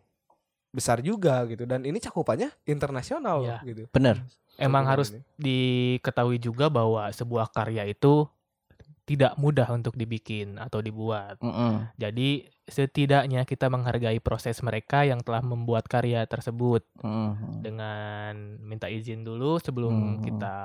besar 0.69 1.01
juga 1.01 1.41
gitu 1.47 1.65
dan 1.65 1.83
ini 1.83 1.97
cakupannya 1.97 2.53
internasional 2.65 3.41
Iya. 3.43 3.59
gitu. 3.65 3.83
Emang 3.85 3.93
Bener. 3.93 4.17
Cakupan 4.57 4.85
harus 4.87 5.09
ini. 5.11 5.21
diketahui 5.39 6.39
juga 6.39 6.67
bahwa 6.67 7.09
sebuah 7.11 7.49
karya 7.51 7.85
itu 7.85 8.25
tidak 9.05 9.37
mudah 9.37 9.71
untuk 9.71 9.95
dibikin 9.95 10.59
atau 10.59 10.81
dibuat. 10.81 11.39
Mm-mm. 11.39 11.95
Jadi 11.95 12.43
setidaknya 12.67 13.45
kita 13.45 13.69
menghargai 13.69 14.19
proses 14.19 14.59
mereka 14.61 15.07
yang 15.07 15.23
telah 15.23 15.39
membuat 15.41 15.87
karya 15.87 16.25
tersebut 16.25 16.83
Mm-mm. 16.99 17.63
dengan 17.63 18.35
minta 18.59 18.89
izin 18.89 19.23
dulu 19.23 19.57
sebelum 19.57 19.95
Hmm. 20.19 20.21
kita 20.21 20.57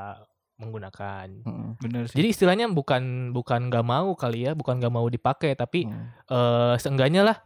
menggunakan. 0.62 1.28
Mm-mm. 1.41 1.82
Bener 1.82 2.06
sih. 2.06 2.21
Jadi 2.21 2.28
istilahnya 2.30 2.69
bukan 2.69 3.34
bukan 3.34 3.67
nggak 3.67 3.82
mau 3.84 4.13
kali 4.13 4.45
ya, 4.45 4.54
bukan 4.54 4.78
nggak 4.78 4.93
mau 4.93 5.10
dipakai, 5.10 5.58
tapi 5.58 5.89
Mm. 5.89 6.06
eh 6.30 6.76
seenggaknya 6.78 7.21
lah 7.26 7.38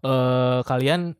eh 0.00 0.60
kalian 0.62 1.16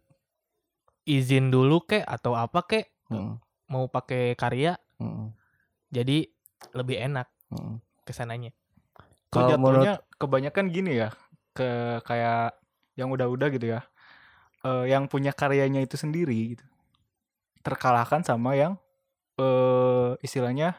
izin 1.05 1.49
dulu 1.49 1.83
kek 1.83 2.05
atau 2.05 2.37
apa 2.37 2.63
kek 2.65 2.93
Mm. 3.09 3.41
mau 3.73 3.89
pakai 3.89 4.37
karya, 4.37 4.77
Mm. 5.01 5.33
jadi 5.91 6.29
lebih 6.77 7.01
enak 7.01 7.27
Mm. 7.51 7.81
ke 8.05 8.13
sananya. 8.13 8.53
Kalau 9.31 9.57
Kalau 9.57 9.59
menurut 9.59 9.99
kebanyakan 10.19 10.69
gini 10.69 11.01
ya, 11.01 11.09
ke 11.51 11.99
kayak 12.05 12.55
yang 12.99 13.09
udah-udah 13.09 13.49
gitu 13.51 13.75
ya, 13.75 13.81
eh, 14.63 14.85
yang 14.91 15.07
punya 15.07 15.31
karyanya 15.33 15.81
itu 15.81 15.95
sendiri 15.95 16.55
gitu, 16.55 16.67
terkalahkan 17.63 18.23
sama 18.23 18.55
yang 18.55 18.75
eh 19.41 20.11
istilahnya 20.21 20.77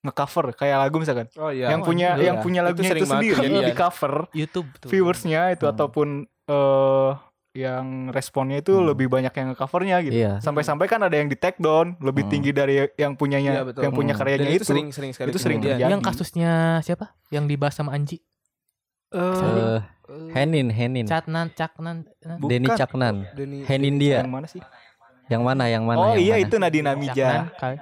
ngecover 0.00 0.52
kayak 0.54 0.76
lagu 0.78 0.96
misalkan, 0.96 1.28
Oh 1.34 1.48
iya. 1.48 1.68
yang 1.68 1.80
punya 1.80 2.14
iya. 2.14 2.24
yang 2.26 2.36
punya 2.38 2.60
Itu 2.62 2.68
lagunya 2.70 2.80
itu, 2.82 2.90
sering 2.90 3.04
banget 3.04 3.14
sendiri 3.20 3.36
kejadian. 3.42 3.64
di 3.64 3.74
cover 3.74 4.14
YouTube 4.32 4.68
tuh. 4.78 4.88
viewersnya 4.88 5.40
itu 5.50 5.64
Hmm. 5.64 5.72
ataupun 5.72 6.08
eh 6.46 7.10
yang 7.52 7.86
responnya 8.08 8.58
itu 8.58 8.72
Hmm. 8.72 8.86
lebih 8.86 9.06
banyak 9.06 9.28
yang 9.28 9.46
ngecovernya 9.50 9.96
gitu. 10.02 10.14
Iya. 10.16 10.32
Sampai-sampai 10.38 10.86
kan 10.86 11.02
ada 11.02 11.12
yang 11.12 11.26
di 11.26 11.34
take 11.34 11.58
down 11.58 11.98
lebih 11.98 12.22
Hmm. 12.22 12.32
tinggi 12.32 12.50
dari 12.50 12.86
yang 12.94 13.12
punyanya 13.12 13.52
Iya, 13.52 13.62
betul. 13.66 13.82
yang 13.82 13.92
punya 13.92 14.12
Hmm. 14.12 14.20
karyanya 14.20 14.40
Dan 14.40 14.50
itu. 14.50 14.56
itu 14.56 14.66
sering 14.66 14.88
sering 14.88 15.10
sekali 15.10 15.28
itu 15.28 15.38
sering 15.38 15.58
kejadian. 15.58 15.76
terjadi. 15.76 15.92
Yang 15.92 16.02
kasusnya 16.06 16.52
siapa? 16.80 17.06
Yang 17.28 17.44
dibahas 17.48 17.74
sama 17.74 17.90
Anji. 17.92 18.22
Eh, 19.10 19.82
Eh, 20.10 20.30
Henin, 20.32 20.70
Henin. 20.70 21.06
Caknan. 21.06 21.50
Bukan. 21.50 22.02
Denny 22.42 22.66
Caknan. 22.68 23.14
Denny- 23.30 23.62
Henin 23.62 23.94
dia. 23.94 24.22
yang 24.22 24.30
mana 24.32 24.46
sih? 24.46 24.58
Yang 25.26 25.42
mana? 25.44 25.64
Yang 25.66 25.84
mana? 25.84 25.98
oh 26.00 26.06
yang 26.08 26.18
iya 26.20 26.34
mana? 26.34 26.44
itu 26.44 26.54
Nadina 26.56 26.82
Caknan, 26.88 26.98
Mija 26.98 27.28
kali. 27.56 27.76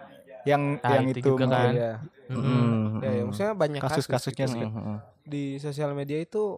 Yang 0.47 0.63
Nah, 0.79 0.91
yang 0.95 1.05
itu 1.11 1.19
itu, 1.19 1.31
juga 1.35 1.45
kan. 1.49 1.73
iya. 1.75 1.93
Mm-mm. 2.29 2.45
Mm, 2.45 3.01
Ya, 3.01 3.11
ya, 3.11 3.23
mm. 3.23 3.27
maksudnya 3.31 3.53
banyak 3.55 3.81
Kasus-kasusnya 3.83 4.47
kasus 4.47 4.55
sih. 4.55 4.67
gitu. 4.67 4.79
Mm, 4.79 4.85
mm, 4.95 4.99
di 5.29 5.43
sosial 5.59 5.93
media 5.93 6.19
itu 6.19 6.57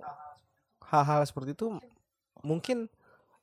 hal-hal 0.86 1.22
seperti 1.22 1.54
itu 1.54 1.74
mungkin 2.42 2.86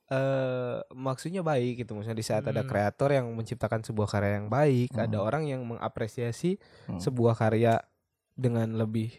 eh 0.07 0.79
maksudnya 0.95 1.43
baik 1.43 1.83
gitu 1.83 1.91
maksudnya 1.91 2.15
di 2.15 2.23
saat 2.23 2.47
ada 2.47 2.63
Hmm. 2.63 2.69
kreator 2.71 3.11
yang 3.11 3.27
menciptakan 3.35 3.83
sebuah 3.83 4.07
karya 4.07 4.39
yang 4.39 4.47
baik 4.47 4.95
ada 4.95 5.19
Hmm. 5.19 5.27
orang 5.27 5.43
yang 5.51 5.61
mengapresiasi 5.67 6.55
Hmm. 6.87 6.95
sebuah 6.95 7.35
karya 7.35 7.83
dengan 8.31 8.71
lebih 8.71 9.11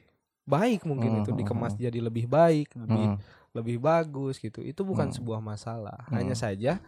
baik 0.48 0.88
mungkin 0.88 1.12
Hmm, 1.12 1.20
itu 1.20 1.30
hmm, 1.36 1.40
dikemas 1.44 1.76
hmm. 1.76 1.84
jadi 1.84 1.98
lebih 2.00 2.24
baik 2.24 2.72
lebih 2.72 3.04
Mm. 3.04 3.20
lebih 3.52 3.76
bagus 3.84 4.40
gitu 4.40 4.64
itu 4.64 4.80
bukan 4.80 5.12
Hmm. 5.12 5.16
sebuah 5.20 5.44
masalah 5.44 6.08
Hmm. 6.08 6.16
hanya 6.16 6.32
saja 6.32 6.80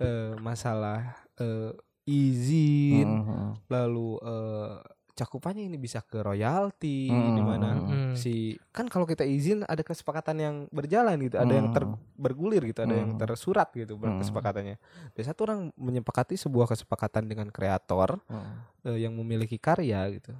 eh, 0.00 0.32
masalah 0.40 1.12
eh, 1.36 1.76
izin 2.04 3.08
Mm, 3.08 3.22
mm, 3.24 3.50
lalu 3.68 4.08
eh, 4.20 4.74
cakupannya 5.12 5.68
ini 5.68 5.76
bisa 5.76 6.00
ke 6.00 6.24
royalti 6.24 7.12
Hmm, 7.12 7.36
di 7.36 7.42
mana 7.44 7.68
hmm, 7.76 7.84
hmm. 7.84 8.14
si 8.16 8.56
kan 8.72 8.88
kalau 8.88 9.04
kita 9.04 9.22
izin 9.22 9.60
ada 9.62 9.84
kesepakatan 9.84 10.36
yang 10.40 10.56
berjalan 10.72 11.20
gitu 11.20 11.36
ada 11.36 11.52
yang 11.52 11.68
ter, 11.68 11.84
Hmm. 11.84 12.00
bergulir 12.16 12.64
gitu 12.64 12.80
ada 12.80 12.96
yang 12.96 13.14
Hmm. 13.14 13.20
tersurat 13.20 13.68
gitu 13.70 14.00
Hmm. 14.00 14.16
kesepakatannya 14.18 14.80
dan 15.12 15.22
satu 15.22 15.40
orang 15.44 15.60
menyepakati 15.76 16.40
sebuah 16.40 16.64
kesepakatan 16.66 17.28
dengan 17.28 17.52
kreator 17.52 18.24
mm. 18.24 18.88
eh, 18.88 18.98
yang 19.04 19.12
memiliki 19.12 19.60
karya 19.60 20.00
gitu 20.16 20.32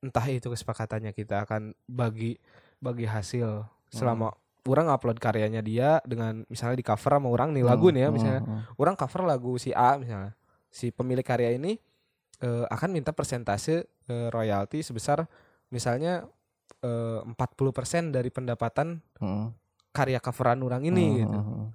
entah 0.00 0.24
itu 0.24 0.48
kesepakatannya 0.48 1.12
kita 1.12 1.44
akan 1.44 1.76
bagi 1.84 2.40
bagi 2.80 3.04
hasil 3.04 3.66
selama 3.90 4.32
orang 4.64 4.88
upload 4.88 5.18
karyanya 5.18 5.58
dia 5.60 5.98
dengan 6.06 6.46
misalnya 6.46 6.78
di 6.78 6.86
cover 6.86 7.18
sama 7.18 7.28
orang 7.28 7.50
nih 7.52 7.66
lagu 7.66 7.90
nih 7.90 8.06
ya 8.06 8.08
misalnya 8.08 8.40
orang 8.78 8.94
cover 8.94 9.26
lagu 9.26 9.58
si 9.58 9.74
A 9.74 9.98
misalnya 9.98 10.37
si 10.68 10.88
pemilik 10.88 11.22
karya 11.22 11.52
ini 11.52 11.76
eh, 12.38 12.64
akan 12.66 12.90
minta 12.90 13.10
persentase 13.10 13.74
eh, 14.06 14.28
royalti 14.28 14.80
sebesar 14.80 15.24
misalnya 15.68 16.24
eh, 16.80 17.20
40% 17.24 17.34
dari 18.10 18.28
pendapatan 18.28 19.00
mm, 19.16 19.46
karya 19.90 20.18
coveran 20.18 20.60
orang 20.60 20.84
ini 20.84 21.04
mm, 21.08 21.16
gitu. 21.18 21.38
mm, 21.38 21.66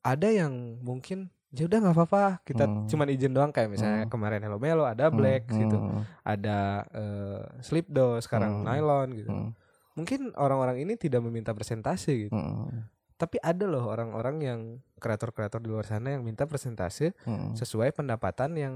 Ada 0.00 0.28
yang 0.32 0.54
mungkin 0.80 1.28
ya 1.48 1.64
udah 1.64 1.78
nggak 1.80 1.96
apa-apa 1.96 2.24
kita 2.44 2.64
Hmm. 2.64 2.84
cuman 2.86 3.08
izin 3.08 3.32
doang 3.32 3.48
kayak 3.48 3.72
misalnya 3.72 4.04
Hmm. 4.04 4.12
kemarin 4.12 4.40
Hello 4.40 4.60
Melo 4.60 4.84
ada 4.84 5.08
Black 5.08 5.48
mm, 5.48 5.56
gitu 5.56 5.76
ada 6.22 6.58
eh, 6.92 7.40
Slipdo 7.60 8.20
sekarang 8.20 8.60
Hmm. 8.60 8.64
Nylon 8.68 9.08
gitu 9.16 9.32
mm, 9.32 9.48
mungkin 9.96 10.20
orang-orang 10.36 10.78
ini 10.78 10.94
tidak 10.94 11.18
meminta 11.20 11.50
persentase 11.50 12.28
gitu 12.28 12.36
mm, 12.36 12.84
tapi 13.18 13.42
ada 13.42 13.66
loh 13.66 13.90
orang-orang 13.90 14.36
yang 14.40 14.60
kreator-kreator 15.02 15.58
di 15.58 15.68
luar 15.68 15.84
sana 15.84 16.14
yang 16.14 16.22
minta 16.22 16.46
persentase 16.46 17.18
mm. 17.26 17.58
sesuai 17.58 17.90
pendapatan 17.90 18.54
yang 18.54 18.74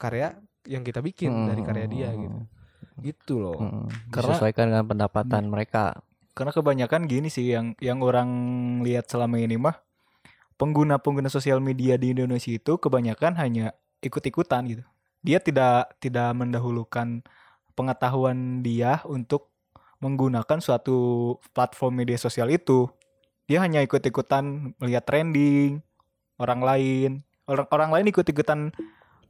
karya 0.00 0.34
yang 0.64 0.82
kita 0.82 1.04
bikin 1.04 1.30
Mm, 1.30 1.46
dari 1.52 1.62
karya 1.62 1.86
dia 1.86 2.08
gitu 2.16 2.38
gitu 3.04 3.34
loh 3.38 3.60
mm. 3.60 4.10
Karena- 4.10 4.34
disesuaikan 4.34 4.66
dengan 4.72 4.86
pendapatan 4.88 5.46
mereka 5.52 6.00
Karena 6.32 6.48
kebanyakan 6.48 7.04
gini 7.12 7.28
sih 7.28 7.52
yang 7.52 7.76
yang 7.76 8.00
orang 8.00 8.24
lihat 8.80 9.04
selama 9.04 9.36
ini 9.36 9.60
mah 9.60 9.76
pengguna-pengguna 10.56 11.28
sosial 11.28 11.60
media 11.60 12.00
di 12.00 12.16
Indonesia 12.16 12.54
itu 12.54 12.80
kebanyakan 12.80 13.36
hanya 13.36 13.76
ikut-ikutan 13.98 14.62
gitu. 14.70 14.84
Dia 15.20 15.44
tidak 15.44 15.98
tidak 15.98 16.32
mendahulukan 16.32 17.20
pengetahuan 17.74 18.64
dia 18.64 19.04
untuk 19.04 19.50
menggunakan 19.98 20.58
suatu 20.62 21.36
platform 21.50 22.02
media 22.06 22.18
sosial 22.18 22.50
itu. 22.50 22.90
Dia 23.44 23.58
hanya 23.60 23.80
ikut-ikutan 23.80 24.74
melihat 24.76 25.02
trending 25.02 25.82
orang 26.36 26.60
lain. 26.60 27.10
Orang 27.44 27.66
orang 27.68 27.90
lain 27.90 28.06
ikut-ikutan 28.08 28.70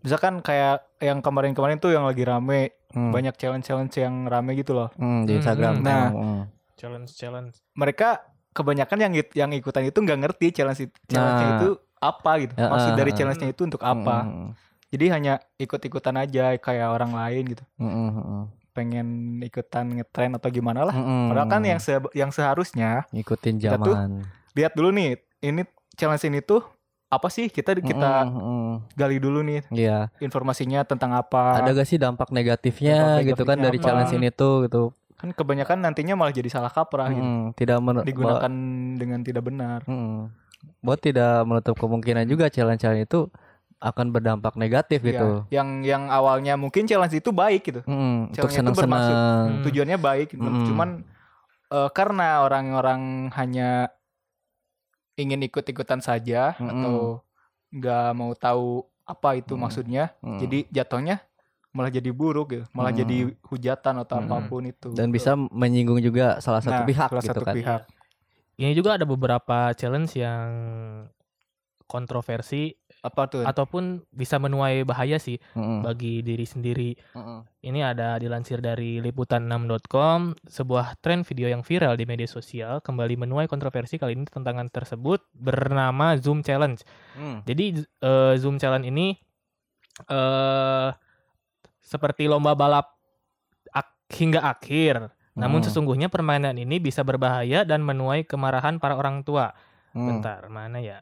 misalkan 0.01 0.41
kayak 0.41 0.83
yang 0.99 1.19
kemarin-kemarin 1.19 1.79
tuh 1.79 1.91
yang 1.91 2.05
lagi 2.05 2.23
rame 2.23 2.73
Mm, 2.93 3.09
banyak 3.09 3.33
challenge-challenge 3.35 3.97
yang 3.97 4.29
rame 4.29 4.53
gitu 4.53 4.77
loh. 4.77 4.93
mm, 4.93 5.25
di 5.25 5.33
Hmm, 5.33 5.39
Instagram 5.41 5.75
nah. 5.81 6.13
mm, 6.13 6.41
Challenge, 6.77 7.09
challenge. 7.09 7.57
mereka 7.73 8.21
kebanyakan 8.53 8.99
yang 9.01 9.13
yang 9.33 9.51
ikutan 9.51 9.81
itu 9.83 9.97
nggak 9.97 10.21
ngerti 10.21 10.53
challenge 10.53 10.93
challenge-nya 11.07 11.47
Nah. 11.47 11.57
itu 11.57 11.69
apa 11.97 12.33
gitu. 12.39 12.53
Ya, 12.53 12.69
Maksud 12.69 12.93
ah, 12.93 12.97
dari 12.99 13.11
ah. 13.11 13.17
challenge-nya 13.17 13.49
itu 13.49 13.63
untuk 13.65 13.81
apa. 13.81 14.17
mm, 14.23 14.49
Jadi 14.93 15.05
hanya 15.09 15.33
ikut-ikutan 15.57 16.21
aja 16.21 16.53
kayak 16.59 16.85
orang 16.87 17.17
lain 17.17 17.43
gitu. 17.49 17.65
mm, 17.79 17.89
mm, 17.89 18.11
mm, 18.13 18.43
Pengen 18.73 19.07
ikutan 19.39 19.87
ngetren 19.91 20.33
atau 20.33 20.49
gimana 20.49 20.83
lah. 20.83 20.91
mm, 20.91 21.05
mm. 21.05 21.27
Padahal 21.29 21.49
kan 21.49 21.63
yang 21.63 21.77
se- 21.77 22.13
yang 22.13 22.31
seharusnya 22.31 23.05
ngikutin 23.11 23.57
kita 23.57 23.77
tuh 23.77 23.93
zaman 23.93 24.25
lihat 24.53 24.73
dulu 24.73 24.89
nih, 24.91 25.17
ini 25.41 25.63
challenge 25.93 26.25
ini 26.25 26.41
tuh 26.41 26.65
apa 27.07 27.29
sih? 27.29 27.47
Kita 27.47 27.77
kita 27.77 28.25
Mm, 28.25 28.33
mm, 28.33 28.43
mm. 28.43 28.73
gali 28.95 29.17
dulu 29.17 29.41
nih 29.43 29.61
Iya 29.71 30.09
informasinya 30.19 30.81
tentang 30.83 31.13
apa. 31.13 31.59
ada 31.59 31.71
gak 31.71 31.85
sih 31.85 31.97
dampak 31.97 32.29
negatifnya 32.29 33.21
Dampak 33.21 33.25
gitu 33.27 33.43
kan 33.43 33.55
negatifnya 33.55 33.63
dari 33.63 33.77
apa? 33.77 33.85
challenge 33.85 34.13
ini 34.15 34.29
tuh 34.31 34.55
gitu 34.65 34.83
Kan 35.13 35.29
kebanyakan 35.31 35.79
nantinya 35.79 36.15
malah 36.15 36.33
jadi 36.33 36.49
salah 36.49 36.67
kaprah 36.69 37.07
gitu. 37.09 37.23
Mm, 37.23 37.45
tidak 37.55 37.79
men- 37.79 38.03
Digunakan 38.03 38.53
dengan 38.97 39.21
tidak 39.21 39.45
benar. 39.45 39.85
Mm. 39.85 40.33
Buat 40.79 40.99
tidak 40.99 41.43
menutup 41.43 41.77
kemungkinan 41.77 42.25
juga 42.25 42.47
challenge-challenge 42.47 43.05
itu 43.05 43.31
akan 43.83 44.07
berdampak 44.09 44.55
negatif 44.55 45.03
Iya, 45.03 45.09
gitu. 45.11 45.29
Yang 45.51 45.69
yang 45.85 46.07
awalnya 46.07 46.55
mungkin 46.55 46.87
challenge 46.87 47.13
itu 47.13 47.29
baik 47.29 47.63
gitu. 47.65 47.81
Mm, 47.83 48.31
untuk 48.31 48.47
Challenge-nya 48.47 48.63
itu 48.65 48.79
bermaksud. 48.79 49.15
Hmm. 49.15 49.63
tujuannya 49.63 49.99
baik 49.99 50.29
Mm-mm. 50.33 50.65
cuman 50.65 50.89
eh, 51.69 51.91
karena 51.91 52.29
orang-orang 52.41 53.03
hanya 53.33 53.91
ingin 55.15 55.43
ikut-ikutan 55.43 55.99
saja 55.99 56.55
Mm-mm. 56.57 56.71
atau 56.73 56.97
nggak 57.71 58.09
mau 58.13 58.33
tahu 58.33 58.67
apa 59.03 59.35
itu 59.35 59.53
Mm. 59.53 59.61
maksudnya 59.61 60.05
Mm. 60.19 60.39
jadi 60.39 60.59
jatuhnya 60.73 61.17
malah 61.73 61.91
jadi 61.91 62.11
buruk 62.11 62.47
gitu 62.51 62.65
malah 62.71 62.93
Mm. 62.93 63.01
jadi 63.01 63.17
hujatan 63.43 63.95
atau 63.99 64.17
Mm. 64.17 64.25
apa 64.25 64.37
pun 64.47 64.63
itu 64.63 64.89
dan 64.93 65.09
bisa 65.09 65.35
menyinggung 65.35 65.99
juga 65.99 66.39
salah 66.39 66.61
satu 66.61 66.81
Nah, 66.81 66.87
pihak 66.87 67.09
salah 67.09 67.19
gitu 67.21 67.33
satu 67.35 67.43
kan. 67.43 67.57
pihak 67.57 67.83
Ini 68.53 68.77
juga 68.77 68.95
ada 68.95 69.03
beberapa 69.03 69.73
challenge 69.73 70.13
yang 70.15 70.53
kontroversi 71.85 72.73
apa 73.03 73.27
tuh 73.27 73.43
ataupun 73.43 74.07
bisa 74.09 74.39
menuai 74.39 74.83
bahaya 74.83 75.19
sih 75.19 75.35
Mm-mm. 75.53 75.83
bagi 75.83 76.23
diri 76.23 76.47
sendiri. 76.47 76.95
Mm-mm. 77.13 77.43
Ini 77.61 77.81
ada 77.85 78.15
dilansir 78.17 78.59
dari 78.59 79.03
liputan6.com, 79.03 80.39
sebuah 80.41 80.97
tren 80.99 81.23
video 81.23 81.47
yang 81.47 81.61
viral 81.61 81.95
di 81.95 82.07
media 82.07 82.27
sosial 82.27 82.79
kembali 82.79 83.19
menuai 83.19 83.47
kontroversi 83.47 83.99
kali 83.99 84.15
ini 84.15 84.25
tantangan 84.25 84.67
tersebut 84.69 85.19
bernama 85.33 86.15
Zoom 86.17 86.41
Challenge. 86.41 86.79
Mm. 87.15 87.39
Jadi 87.43 87.65
eh, 87.83 88.35
Zoom 88.37 88.57
Challenge 88.57 88.87
ini 88.87 89.19
eh 90.05 90.89
seperti 91.83 92.25
lomba 92.25 92.55
balap 92.55 92.97
ak- 93.69 94.15
hingga 94.15 94.41
akhir 94.41 95.11
Namun 95.33 95.59
Hmm. 95.59 95.67
sesungguhnya 95.67 96.07
permainan 96.07 96.55
ini 96.55 96.77
bisa 96.77 97.01
berbahaya 97.03 97.65
dan 97.65 97.81
menuai 97.81 98.21
kemarahan 98.23 98.77
para 98.77 98.95
orang 98.95 99.25
tua. 99.25 99.57
Hmm. 99.91 100.05
Bentar, 100.21 100.45
mana 100.47 100.77
ya? 100.77 101.01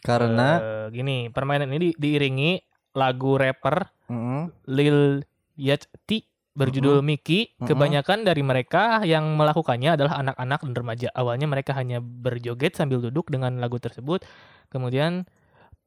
Karena 0.00 0.48
Eh, 0.58 0.86
gini, 0.96 1.28
permainan 1.28 1.68
ini 1.70 1.92
di- 1.92 1.96
diiringi 1.96 2.60
lagu 2.96 3.36
rapper 3.38 3.86
Mm, 4.10 4.50
Lil 4.74 5.22
Yachty 5.54 6.26
berjudul 6.50 6.98
Mickey. 6.98 7.54
Mm-mm. 7.54 7.68
Kebanyakan 7.70 8.26
dari 8.26 8.42
mereka 8.42 9.06
yang 9.06 9.38
melakukannya 9.38 9.94
adalah 9.94 10.18
anak-anak 10.18 10.60
dan 10.66 10.74
remaja. 10.74 11.08
Awalnya 11.14 11.46
mereka 11.46 11.78
hanya 11.78 12.02
berjoget 12.02 12.74
sambil 12.74 12.98
duduk 12.98 13.30
dengan 13.30 13.62
lagu 13.62 13.78
tersebut. 13.78 14.26
Kemudian 14.66 15.30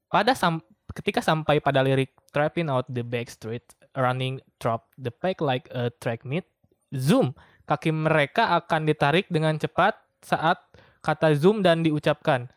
pada 0.07 0.31
sam- 0.33 0.63
ketika 0.95 1.19
sampai 1.19 1.59
pada 1.59 1.83
lirik 1.83 2.15
trapping 2.31 2.71
out 2.71 2.87
the 2.87 3.03
back 3.03 3.27
street, 3.27 3.67
running 3.97 4.39
drop 4.63 4.87
the 4.95 5.11
pack 5.11 5.43
like 5.43 5.67
a 5.75 5.91
track 5.99 6.23
meet, 6.23 6.47
zoom, 6.95 7.35
kaki 7.67 7.91
mereka 7.91 8.55
akan 8.55 8.87
ditarik 8.87 9.27
dengan 9.27 9.59
cepat 9.59 9.99
saat 10.23 10.63
kata 11.03 11.35
zoom 11.35 11.59
dan 11.59 11.83
diucapkan. 11.83 12.47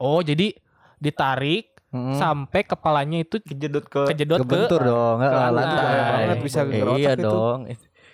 Oh, 0.00 0.24
jadi 0.24 0.56
ditarik 1.02 1.74
mm, 1.90 2.14
sampai 2.14 2.62
kepalanya 2.62 3.18
itu 3.18 3.42
Kejedot 3.42 3.84
ke 3.84 4.02
kejedot 4.06 4.38
ke 4.38 4.46
kebentur 4.46 4.80
dong, 4.80 5.14
nggak 5.18 5.28
ke 5.28 5.38
lantai. 5.50 5.96
banget, 6.08 6.36
bisa 6.40 6.58
Eh, 6.60 6.64
geger 6.64 6.86
otak 6.88 6.96
Iya 6.96 7.12
itu. 7.12 7.26
dong. 7.26 7.60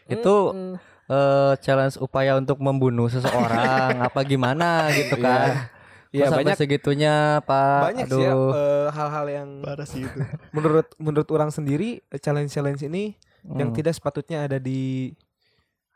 Itu 0.09 0.35
Mm-mm. 0.49 0.73
eh, 1.07 1.53
challenge 1.59 1.97
upaya 1.99 2.33
untuk 2.35 2.57
membunuh 2.59 3.07
seseorang 3.07 3.93
apa 4.09 4.21
gimana 4.23 4.89
gitu 4.91 5.15
kan. 5.15 5.69
Iya 6.09 6.25
Masa 6.25 6.37
banyak 6.41 6.57
segitunya 6.57 7.15
Pak. 7.45 7.81
banyak 7.85 8.07
sih 8.09 8.25
ya 8.25 8.33
Aduh. 8.33 8.51
eh, 8.51 8.87
hal-hal 8.91 9.27
yang 9.29 9.49
parah 9.61 9.85
sih 9.85 10.03
itu. 10.03 10.21
menurut 10.51 10.89
menurut 10.97 11.29
orang 11.29 11.49
sendiri 11.49 12.01
challenge 12.17 12.49
challenge 12.49 12.81
ini 12.83 13.13
yang 13.51 13.69
Hmm. 13.69 13.77
tidak 13.77 13.93
sepatutnya 13.93 14.43
ada 14.43 14.57
di 14.59 15.13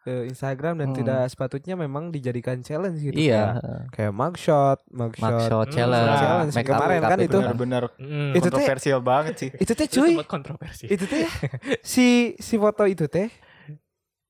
eh, 0.03 0.27
Instagram 0.27 0.75
dan 0.77 0.89
Hmm. 0.89 0.99
tidak 0.99 1.23
sepatutnya 1.27 1.75
memang 1.75 2.09
dijadikan 2.09 2.59
challenge 2.59 2.99
gitu 3.01 3.15
Iya. 3.15 3.55
kayak, 3.55 3.83
kayak 3.91 4.13
mugshot 4.13 4.79
mugshot 4.89 5.23
Mugshot 5.23 5.67
Hmm, 5.67 5.73
challenge. 5.73 6.19
challenge. 6.19 6.53
Make 6.53 6.67
Kemarin 6.67 6.91
make 6.93 7.05
up 7.05 7.11
kan 7.11 7.19
itu. 7.21 7.39
Benar-benar 7.39 7.83
Mm. 7.95 8.31
Itu 8.33 8.49
teh- 8.49 8.55
kontroversial 8.59 9.01
banget 9.01 9.35
sih. 9.37 9.51
itu 9.55 9.73
teh 9.73 9.87
Itu 9.87 9.95
cuy 9.97 10.13
kontroversi. 10.25 10.85
itu 10.87 11.05
teh 11.05 11.27
si 11.83 12.07
si 12.37 12.55
foto 12.57 12.83
itu 12.85 13.07
teh 13.07 13.31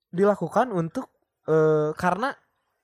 dilakukan 0.09 0.69
untuk 0.71 1.09
eh, 1.43 1.91
karena 1.95 2.31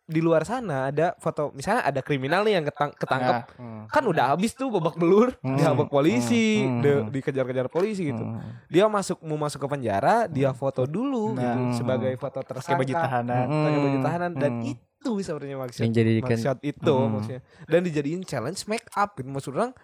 di 0.09 0.19
luar 0.19 0.41
sana 0.43 0.89
ada 0.89 1.13
foto 1.17 1.53
misalnya 1.53 1.85
ada 1.85 2.01
kriminal 2.01 2.41
nih 2.41 2.57
yang 2.57 2.65
ketang 2.65 2.97
ketangkep 2.97 3.45
Hmm. 3.55 3.85
kan 3.87 4.01
udah 4.03 4.33
habis 4.33 4.53
tuh 4.53 4.73
babak 4.73 4.97
belur 4.97 5.37
Hmm. 5.39 5.55
dihabak 5.55 5.87
polisi 5.87 6.65
Hmm. 6.65 6.81
de- 6.81 7.05
dikejar-kejar 7.13 7.69
polisi 7.69 8.09
gitu 8.09 8.25
Hmm. 8.25 8.41
dia 8.67 8.89
masuk 8.89 9.21
mau 9.21 9.37
masuk 9.37 9.61
ke 9.61 9.69
penjara 9.69 10.25
dia 10.25 10.51
foto 10.51 10.83
dulu 10.83 11.33
Nah. 11.33 11.45
gitu 11.45 11.61
Hmm. 11.63 11.75
sebagai 11.75 12.13
foto 12.17 12.41
Pakai 12.41 12.49
tersangka 12.51 12.81
baju 12.81 12.95
tahanan. 12.95 13.47
Hmm. 13.47 13.63
pakai 13.63 13.81
baju 13.81 13.99
tahanan 14.01 14.33
dan 14.35 14.53
Hmm. 14.55 14.73
itu 14.73 15.13
sebenarnya 15.21 15.57
maksud 15.59 15.81
Yang 15.85 15.93
maksud 16.25 16.59
itu 16.65 16.95
Hmm. 16.97 17.11
maksudnya 17.13 17.41
dan 17.67 17.81
dijadiin 17.83 18.23
challenge 18.25 18.65
make 18.65 18.89
up 18.91 19.13
gitu 19.13 19.29
maksud 19.29 19.53
orang 19.53 19.77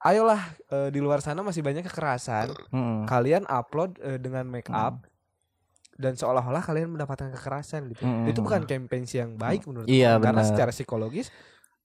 ayolah 0.00 0.42
eh, 0.68 0.88
di 0.88 0.98
luar 0.98 1.18
sana 1.18 1.40
masih 1.40 1.62
banyak 1.62 1.80
kekerasan 1.82 2.52
Hmm. 2.68 3.08
kalian 3.08 3.48
upload 3.48 3.96
eh, 3.98 4.18
dengan 4.18 4.44
make 4.44 4.68
up 4.68 5.00
dan 6.02 6.12
seolah-olah 6.12 6.58
kalian 6.60 6.90
mendapatkan 6.90 7.30
kekerasan 7.30 7.86
gitu 7.88 8.02
Hmm. 8.02 8.26
itu 8.26 8.42
bukan 8.42 8.66
campaign 8.66 9.06
yang 9.06 9.30
baik 9.36 9.62
menurut 9.64 9.86
Iya, 9.86 10.18
aku. 10.18 10.26
karena 10.26 10.42
secara 10.42 10.70
psikologis 10.70 11.30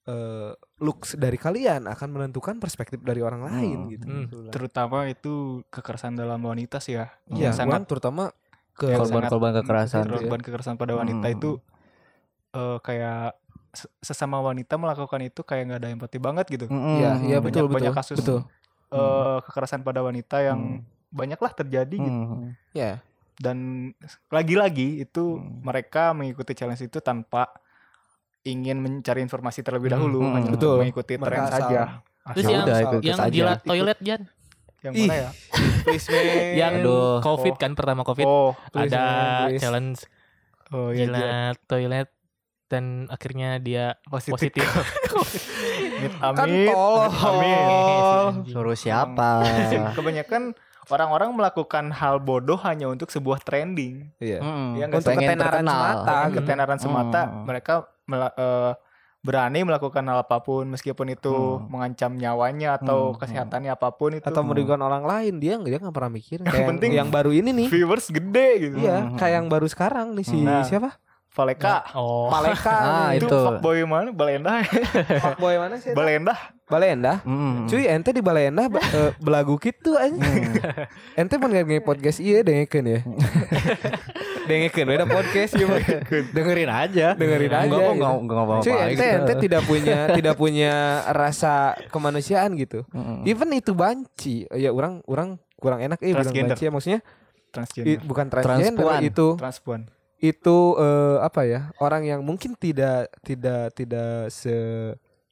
eh, 0.03 0.51
looks 0.79 1.13
dari 1.15 1.35
kalian 1.35 1.83
akan 1.85 2.09
menentukan 2.09 2.57
perspektif 2.57 2.97
dari 3.01 3.19
orang 3.19 3.43
lain 3.43 3.77
Hmm. 3.77 3.91
gitu 3.91 4.05
Hmm. 4.07 4.49
Terutama 4.49 5.03
itu 5.05 5.33
kekerasan 5.67 6.15
dalam 6.15 6.39
wanita 6.39 6.79
sih 6.79 6.95
ya. 6.95 7.11
Iya, 7.27 7.51
Yang 7.51 7.55
sangat 7.59 7.81
terutama 7.85 8.31
ke 8.73 8.87
yang 8.87 9.03
Korban-korban 9.03 9.51
kekerasan. 9.57 10.07
korban 10.07 10.39
kekerasan 10.39 10.75
pada 10.75 10.95
wanita 10.95 11.21
Hmm. 11.23 11.35
itu 11.35 11.51
eh, 12.49 12.77
kayak 12.79 13.35
se- 13.69 13.91
sesama 14.01 14.39
wanita 14.39 14.73
melakukan 14.75 15.21
itu 15.21 15.43
kayak 15.43 15.63
nggak 15.67 15.79
ada 15.79 15.89
empati 15.91 16.17
banget 16.17 16.45
gitu. 16.47 16.65
Hmm. 16.65 16.97
Iya, 16.97 17.11
iya 17.21 17.37
Hmm. 17.37 17.45
betul 17.45 17.67
Banyak- 17.67 17.69
betul. 17.69 17.75
banyak 17.75 17.93
kasus. 17.93 18.17
Betul. 18.17 18.39
Eh, 18.87 19.37
kekerasan 19.43 19.83
pada 19.83 19.99
wanita 19.99 20.39
yang 20.39 20.81
banyaklah 21.09 21.51
terjadi 21.51 21.91
gitu. 21.93 22.07
Hmm. 22.31 22.55
Ya. 22.71 23.03
Dan 23.37 23.89
lagi-lagi 24.27 24.99
itu 24.99 25.37
Hmm. 25.37 25.61
mereka 25.61 26.09
mengikuti 26.11 26.51
challenge 26.51 26.81
itu 26.81 26.97
tanpa 26.97 27.53
ingin 28.43 28.77
mencari 28.77 29.19
informasi 29.19 29.59
terlebih 29.59 29.87
Hmm, 29.87 29.97
dahulu, 29.99 30.19
hmm, 30.19 30.33
hanya 30.33 30.47
untuk 30.47 30.57
betul. 30.57 30.75
mengikuti 30.79 31.13
tren 31.13 31.21
Mereka 31.21 31.43
asal. 31.43 31.59
saja. 31.61 31.81
Terus 32.27 32.43
Ya 32.43 32.49
yang 32.49 32.63
udah, 32.63 32.77
ikut 32.81 33.01
yang 33.01 33.19
saja. 33.19 33.31
jilat 33.31 33.59
toilet 33.61 33.99
Jan, 33.99 34.21
Yang 34.77 34.93
mana 34.99 35.15
ya? 35.15 35.29
Please 35.83 36.07
man. 36.07 36.23
yang 36.55 36.73
Aduh. 36.79 37.17
COVID 37.19 37.55
kan 37.55 37.71
pertama 37.73 38.01
COVID 38.03 38.23
Oh, 38.23 38.51
please, 38.67 38.87
ada 38.87 38.99
man, 38.99 39.47
please. 39.47 39.59
challenge 39.59 39.99
oh 40.69 40.89
iya, 40.89 40.95
iya. 40.95 41.03
jilat 41.03 41.57
toilet 41.65 42.09
dan 42.65 42.83
akhirnya 43.07 43.49
dia 43.57 43.95
Positif. 44.03 44.59
positif. 44.59 44.67
Amit, 45.97 46.11
Kan 46.35 46.45
amit. 46.45 46.67
tolol. 46.69 47.09
Amit. 47.09 48.43
Suruh 48.45 48.75
siapa? 48.75 49.43
Kebanyakan 49.97 50.51
orang-orang 50.87 51.29
melakukan 51.31 51.91
hal 51.91 52.17
bodoh 52.17 52.57
hanya 52.59 52.85
untuk 52.85 53.07
sebuah 53.07 53.39
trending. 53.39 54.11
Iya. 54.17 54.39
Hmm. 54.39 54.73
Yang 54.73 54.89
Untuk 54.95 55.11
ketenaran 55.13 55.39
terkenal. 55.61 55.73
semata. 55.73 56.15
Gitu. 56.17 56.35
ketenaran 56.37 56.79
semata, 56.79 57.21
Hmm. 57.23 57.43
mereka 57.43 57.73
mela- 58.03 58.33
eh, 58.33 58.73
berani 59.19 59.59
melakukan 59.61 60.01
hal 60.01 60.23
apa 60.23 60.39
pun 60.39 60.63
meskipun 60.65 61.07
itu 61.09 61.27
Hmm. 61.29 61.67
mengancam 61.67 62.15
nyawanya 62.15 62.77
atau 62.77 63.11
Hmm. 63.11 63.19
kesehatannya 63.19 63.69
apa 63.69 63.91
pun 63.91 64.15
itu. 64.15 64.23
Atau 64.23 64.39
merugikan 64.41 64.79
orang 64.79 65.03
lain 65.03 65.37
dia 65.37 65.57
dia 65.57 65.77
nggak 65.77 65.91
pernah 65.91 66.07
mikir. 66.09 66.39
Kayak 66.39 66.53
yang, 66.53 66.69
penting- 66.69 66.93
yang 66.95 67.09
baru 67.09 67.31
ini 67.31 67.51
nih. 67.51 67.67
viewers 67.67 68.07
gede 68.07 68.49
gitu. 68.61 68.75
Iya, 68.79 69.03
Hmm. 69.03 69.17
kayak 69.19 69.33
yang 69.35 69.47
baru 69.47 69.67
sekarang 69.67 70.15
nih 70.15 70.23
si 70.23 70.39
Nah. 70.39 70.63
siapa? 70.63 70.95
Valeka. 71.27 71.85
Oh. 71.93 72.31
Paleka. 72.31 72.71
Ah, 72.87 73.09
itu 73.13 73.27
itu. 73.27 73.35
fuckboy 73.35 73.83
mana? 73.83 74.09
Balenda. 74.09 74.63
Fuckboy 75.19 75.59
mana 75.59 75.75
sih? 75.75 75.91
Balenda. 75.91 76.33
Balenda. 76.67 77.23
Hmm. 77.23 77.63
Cuy, 77.65 77.87
ente 77.87 78.11
di 78.11 78.19
Balenda 78.19 78.67
ba- 78.67 78.83
eh, 78.83 79.15
belagu 79.17 79.55
gitu 79.57 79.95
aja. 79.95 80.19
ente 81.15 81.35
pun 81.35 81.47
nge 81.47 81.79
podcast 81.79 82.19
iya 82.19 82.43
dengekeun 82.43 82.85
ya. 82.85 82.99
dengekeun 84.47 84.87
beda 84.87 85.05
podcast 85.05 85.51
iya 85.55 85.65
Bang. 85.65 85.83
dengerin 86.31 86.69
aja. 86.69 87.07
Dengerin 87.13 87.51
aja, 87.51 87.63
Enggak 87.63 87.79
kok 87.79 87.87
gitu. 87.87 87.95
enggak 87.95 88.13
enggak 88.19 88.37
apa-apa. 88.37 88.63
Cuy, 88.63 88.75
ente 88.75 88.91
gitu. 88.93 89.15
ente 89.15 89.33
tidak 89.39 89.61
punya 89.63 89.97
tidak 90.11 90.35
punya 90.35 90.73
rasa 91.09 91.53
kemanusiaan 91.87 92.51
gitu. 92.55 92.83
Hmm. 92.91 93.23
Even 93.23 93.49
itu 93.51 93.71
banci, 93.71 94.47
ya 94.49 94.71
orang 94.71 94.99
orang 95.05 95.35
kurang 95.55 95.81
enak 95.81 95.99
eh 95.99 96.13
bilang 96.13 96.29
banci 96.51 96.63
ya 96.63 96.71
maksudnya 96.71 96.99
i- 97.01 97.49
Transgender. 97.49 97.97
bukan 98.05 98.25
transgender 98.29 98.85
Transpuan. 98.85 99.01
itu 99.01 99.27
Transpuan. 99.35 99.81
itu 100.17 100.57
eh, 100.77 101.17
apa 101.19 101.41
ya 101.43 101.59
orang 101.77 102.05
yang 102.05 102.21
mungkin 102.21 102.53
tidak 102.53 103.09
tidak 103.21 103.73
tidak 103.73 104.29
se 104.29 104.53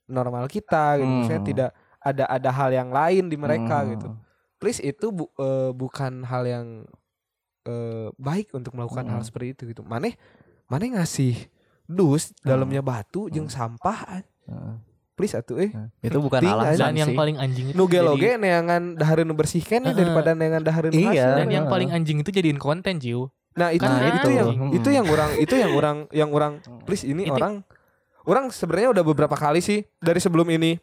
normal 0.08 0.46
kita 0.46 0.96
gitu 0.96 1.04
Hmm. 1.04 1.15
maksudnya 1.20 1.44
tidak 1.44 1.70
ada 2.00 2.24
ada 2.28 2.50
hal 2.52 2.70
yang 2.70 2.89
lain 2.89 3.26
di 3.26 3.36
mereka 3.36 3.80
Hmm. 3.80 3.89
gitu 3.91 4.08
please 4.56 4.80
itu 4.80 5.10
bu- 5.10 5.34
eh, 5.36 5.72
bukan 5.72 6.24
hal 6.24 6.44
yang 6.44 6.68
eh, 7.63 8.08
baik 8.15 8.54
untuk 8.54 8.74
melakukan 8.74 9.06
hal 9.08 9.20
Hmm. 9.20 9.26
seperti 9.26 9.48
itu 9.52 9.63
gitu 9.68 9.82
maneh 9.82 10.13
maneh 10.65 10.94
ngasih 10.94 11.50
dus 11.84 12.30
Hmm. 12.36 12.54
dalamnya 12.54 12.82
batu 12.82 13.26
jeung 13.28 13.48
sampah 13.48 14.22
Hmm. 14.44 14.78
please 15.15 15.34
atuh 15.34 15.58
eh 15.60 15.72
Itu 16.00 16.20
bukan 16.20 16.38
alasan 16.39 16.91
Dan 16.91 16.96
yang 16.96 17.10
sih. 17.10 17.18
paling 17.18 17.38
anjing 17.38 17.65
itu 17.68 17.74
nu 17.74 17.86
jadi- 17.86 17.94
geloge 17.96 18.32
neangan 18.38 18.82
dahareun 18.94 19.26
nu 19.26 19.34
bersihkan 19.34 19.82
Heeh. 19.82 19.96
daripada 19.96 20.32
neangan 20.32 20.62
dahareun 20.62 20.91
nu 20.91 21.02
Iya. 21.04 21.10
hasil. 21.10 21.32
dan 21.36 21.48
yang 21.50 21.65
paling 21.65 21.89
anjing 21.89 22.18
itu 22.20 22.30
jadiin 22.30 22.58
konten 22.58 22.98
Jiu. 22.98 23.32
Nah 23.56 23.72
itu 23.72 23.82
Kan 23.82 23.98
itu 23.98 24.12
anjing. 24.20 24.36
yang 24.36 24.50
Hmm. 24.62 24.72
itu 24.74 24.89
yang 24.91 25.08
orang 25.08 25.30
itu 25.39 25.56
yang 25.56 25.72
orang 25.74 25.98
yang 26.12 26.30
orang 26.30 26.54
please 26.84 27.02
ini 27.02 27.24
Itu- 27.24 27.34
orang 27.34 27.63
orang 28.26 28.50
sebenarnya 28.50 28.90
udah 28.92 29.04
beberapa 29.04 29.34
kali 29.34 29.60
sih 29.60 29.86
dari 29.98 30.18
sebelum 30.18 30.46
ini 30.48 30.78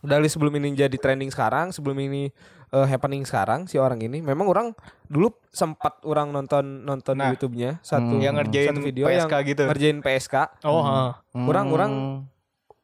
dari 0.00 0.26
sebelum 0.26 0.52
ini 0.52 0.74
jadi 0.74 0.92
trending 0.92 1.30
sekarang 1.30 1.70
sebelum 1.70 1.96
ini 1.96 2.28
eh, 2.70 2.86
happening 2.86 3.22
sekarang 3.22 3.64
si 3.64 3.78
orang 3.78 3.98
ini 3.98 4.20
memang 4.20 4.44
orang 4.44 4.66
dulu 5.04 5.32
sempat 5.48 5.96
orang 6.02 6.28
nonton 6.28 6.82
nonton 6.82 7.14
Nah, 7.14 7.24
di 7.24 7.38
YouTube-nya 7.38 7.78
satu 7.80 8.12
Hmm. 8.12 8.20
Yang 8.20 8.34
ngerjain 8.36 8.68
satu 8.68 8.82
video 8.82 9.04
PSK 9.06 9.14
yang 9.32 9.44
gitu. 9.46 9.62
ngerjain 9.64 9.98
PSK 10.00 10.34
Oh, 10.62 10.82
Hmm. 10.82 10.84
heeh. 10.84 11.10
Orang- 11.46 11.70
orang 11.70 11.92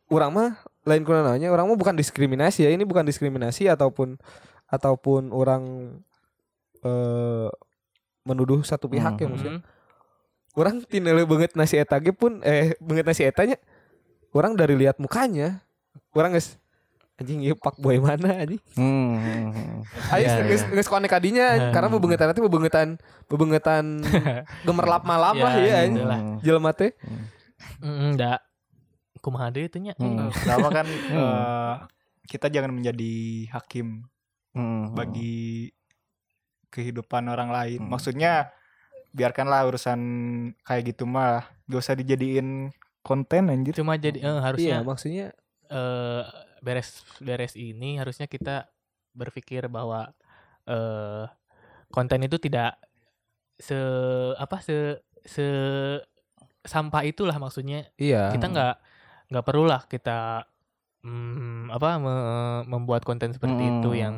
orang 0.09 0.31
mah 0.33 0.51
lain 0.83 1.03
kunanya 1.03 1.49
orang 1.49 1.67
mah 1.67 1.77
bukan 1.77 1.93
diskriminasi 1.93 2.65
ya 2.65 2.71
ini 2.71 2.83
bukan 2.83 3.05
diskriminasi 3.05 3.69
ataupun 3.69 4.17
ataupun 4.67 5.29
orang 5.31 5.63
eh 6.81 7.49
menuduh 8.23 8.63
satu 8.63 8.87
pihak 8.87 9.13
Hmm. 9.13 9.21
ya 9.21 9.27
maksudnya 9.29 9.55
Hmm. 9.59 9.67
orang 10.55 10.75
tinele 10.85 11.23
banget 11.25 11.53
nasi 11.53 11.77
eta 11.77 11.97
ge 11.97 12.13
pun 12.13 12.41
eh 12.43 12.73
banget 12.79 13.05
nasi 13.05 13.23
etanya 13.23 13.57
orang 14.31 14.55
dari 14.55 14.75
lihat 14.75 14.97
mukanya 14.97 15.63
orang 16.13 16.33
guys 16.33 16.55
anjing 17.17 17.43
ieu 17.43 17.53
pak 17.53 17.77
boy 17.77 17.99
mana 17.99 18.41
anjing 18.41 18.63
Hmm. 18.73 19.85
ayo 20.09 20.25
Iya, 20.25 20.41
geus 20.47 20.65
geus 20.67 20.89
konek 20.89 21.11
kadinya 21.11 21.53
Hmm. 21.53 21.71
karena 21.71 21.89
bebengetan 21.89 22.33
teh 22.33 22.41
bebengetan 22.41 22.89
bebengetan 23.27 23.85
gemerlap 24.67 25.05
malam 25.05 25.37
lah 25.37 25.53
Ya, 25.55 25.61
ya 25.61 25.79
gitu 25.87 26.01
anjing 26.01 26.07
jelema 26.41 26.73
teh 26.73 26.93
Mm, 27.77 28.17
da. 28.17 28.41
Kumaha 29.21 29.53
deui 29.53 29.69
teh 29.69 29.77
nya? 29.79 29.93
Hmm. 29.95 30.33
Pertama 30.33 30.73
kan 30.73 30.89
eh, 31.13 31.75
kita 32.25 32.49
jangan 32.49 32.73
menjadi 32.73 33.13
hakim 33.53 34.09
Hmm. 34.51 34.97
bagi 34.97 35.69
kehidupan 36.69 37.29
orang 37.29 37.53
lain. 37.53 37.81
Hmm. 37.81 37.91
Maksudnya 37.93 38.49
biarkanlah 39.11 39.67
urusan 39.67 40.01
kayak 40.63 40.83
gitu 40.89 41.05
mah 41.05 41.43
gak 41.67 41.81
usah 41.81 41.95
dijadiin 41.95 42.73
konten 43.01 43.49
anjir 43.49 43.73
Cuma 43.77 43.97
jadi 43.97 44.21
eh, 44.21 44.27
Iya, 44.27 44.41
harusnya 44.41 44.77
maksudnya 44.85 45.27
eh, 45.69 46.23
beres 46.61 47.05
beres 47.21 47.57
ini 47.57 47.97
harusnya 47.97 48.29
kita 48.29 48.69
berpikir 49.17 49.67
bahwa 49.67 50.13
eh 50.69 51.25
konten 51.91 52.23
itu 52.23 52.39
tidak 52.39 52.79
se 53.59 53.77
apa 54.39 54.63
se 54.63 55.01
se 55.27 55.45
sampah 56.65 57.03
itulah 57.09 57.37
maksudnya 57.41 57.89
iya. 57.97 58.31
kita 58.33 58.47
nggak 58.53 58.75
nggak 59.33 59.45
perlulah 59.45 59.83
kita 59.89 60.45
mm, 61.03 61.73
apa 61.73 61.89
me- 61.97 62.65
membuat 62.69 63.03
konten 63.05 63.33
seperti 63.33 63.63
itu 63.65 63.91
Mm. 63.91 64.01
yang 64.01 64.15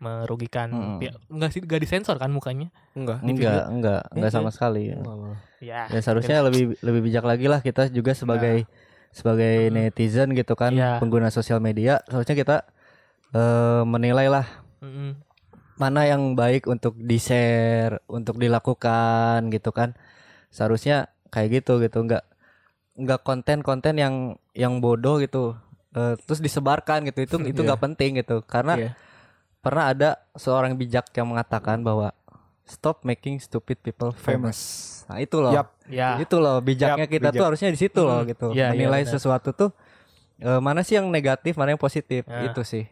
merugikan 0.00 0.68
Mm. 0.68 0.96
pihak 0.98 1.14
nggak 1.28 1.50
sih 1.50 1.60
nggak 1.60 1.80
disensor 1.80 2.16
kan 2.16 2.28
mukanya 2.28 2.72
enggak. 2.92 3.20
di 3.20 3.30
video. 3.30 3.52
Enggak, 3.52 3.64
enggak, 3.68 4.02
enggak 4.10 4.30
Iya, 4.30 4.34
sama 4.34 4.50
sekali. 4.50 4.82
ya. 4.88 4.96
Enggak 4.96 5.16
ya 5.60 5.80
Ya 5.86 6.00
seharusnya 6.00 6.36
lebih 6.40 6.74
lebih 6.80 7.00
bijak 7.04 7.22
lagi 7.22 7.46
lah 7.46 7.60
kita 7.60 7.86
juga 7.88 8.12
sebagai 8.12 8.64
sebagai 9.10 9.68
Hmm. 9.68 9.74
netizen 9.76 10.32
gitu 10.32 10.54
kan, 10.54 10.72
Iya. 10.72 10.96
pengguna 10.96 11.28
sosial 11.28 11.60
media, 11.60 12.00
seharusnya 12.06 12.34
kita 12.34 12.56
eh, 13.30 13.82
menilai 13.84 14.26
lah 14.26 14.46
Mm-mm. 14.80 15.14
mana 15.76 16.02
yang 16.02 16.34
baik 16.34 16.64
untuk 16.64 16.96
di-share, 16.96 18.02
untuk 18.06 18.36
dilakukan 18.36 19.46
gitu 19.48 19.70
kan. 19.70 19.94
Seharusnya 20.48 20.96
kayak 21.28 21.62
gitu 21.62 21.78
gitu, 21.78 22.00
enggak 22.00 22.24
enggak 22.92 23.20
konten-konten 23.20 23.94
yang 23.94 24.14
yang 24.52 24.80
bodoh 24.80 25.18
gitu. 25.18 25.54
eh, 25.90 26.14
terus 26.22 26.38
disebarkan 26.38 27.02
gitu 27.04 27.18
itu 27.20 27.36
itu 27.44 27.60
Iya. 27.62 27.66
nggak 27.66 27.82
penting 27.82 28.10
gitu 28.16 28.42
karena 28.42 28.78
Iya. 28.78 28.90
Pernah 29.60 29.84
ada 29.86 30.08
seorang 30.34 30.74
bijak 30.74 31.12
yang 31.12 31.28
mengatakan 31.28 31.80
bahwa 31.80 32.10
stop 32.62 33.02
making 33.02 33.36
stupid 33.36 33.76
people 33.78 34.10
famous. 34.10 34.24
famous 34.24 34.58
Nah, 35.04 35.18
itu 35.18 35.36
loh. 35.36 35.50
Yap. 35.50 35.68
ya 35.84 36.16
Itu 36.16 36.38
loh 36.38 36.58
bijaknya 36.58 37.02
Yap, 37.02 37.10
kita 37.10 37.28
tuh 37.28 37.34
bijak. 37.34 37.46
harusnya 37.46 37.68
di 37.68 37.78
situ 37.78 38.00
loh 38.00 38.22
Mm, 38.22 38.28
gitu. 38.28 38.46
iya, 38.50 38.56
iya, 38.64 38.68
Menilai 38.72 39.02
benar. 39.02 39.12
sesuatu 39.12 39.50
tuh 39.50 39.70
eh, 40.38 40.56
mana 40.58 40.80
sih 40.80 40.94
yang 40.94 41.06
negatif, 41.06 41.52
mana 41.54 41.70
yang 41.70 41.78
positif. 41.78 42.24
Nah. 42.24 42.46
Itu 42.46 42.62
sih. 42.62 42.86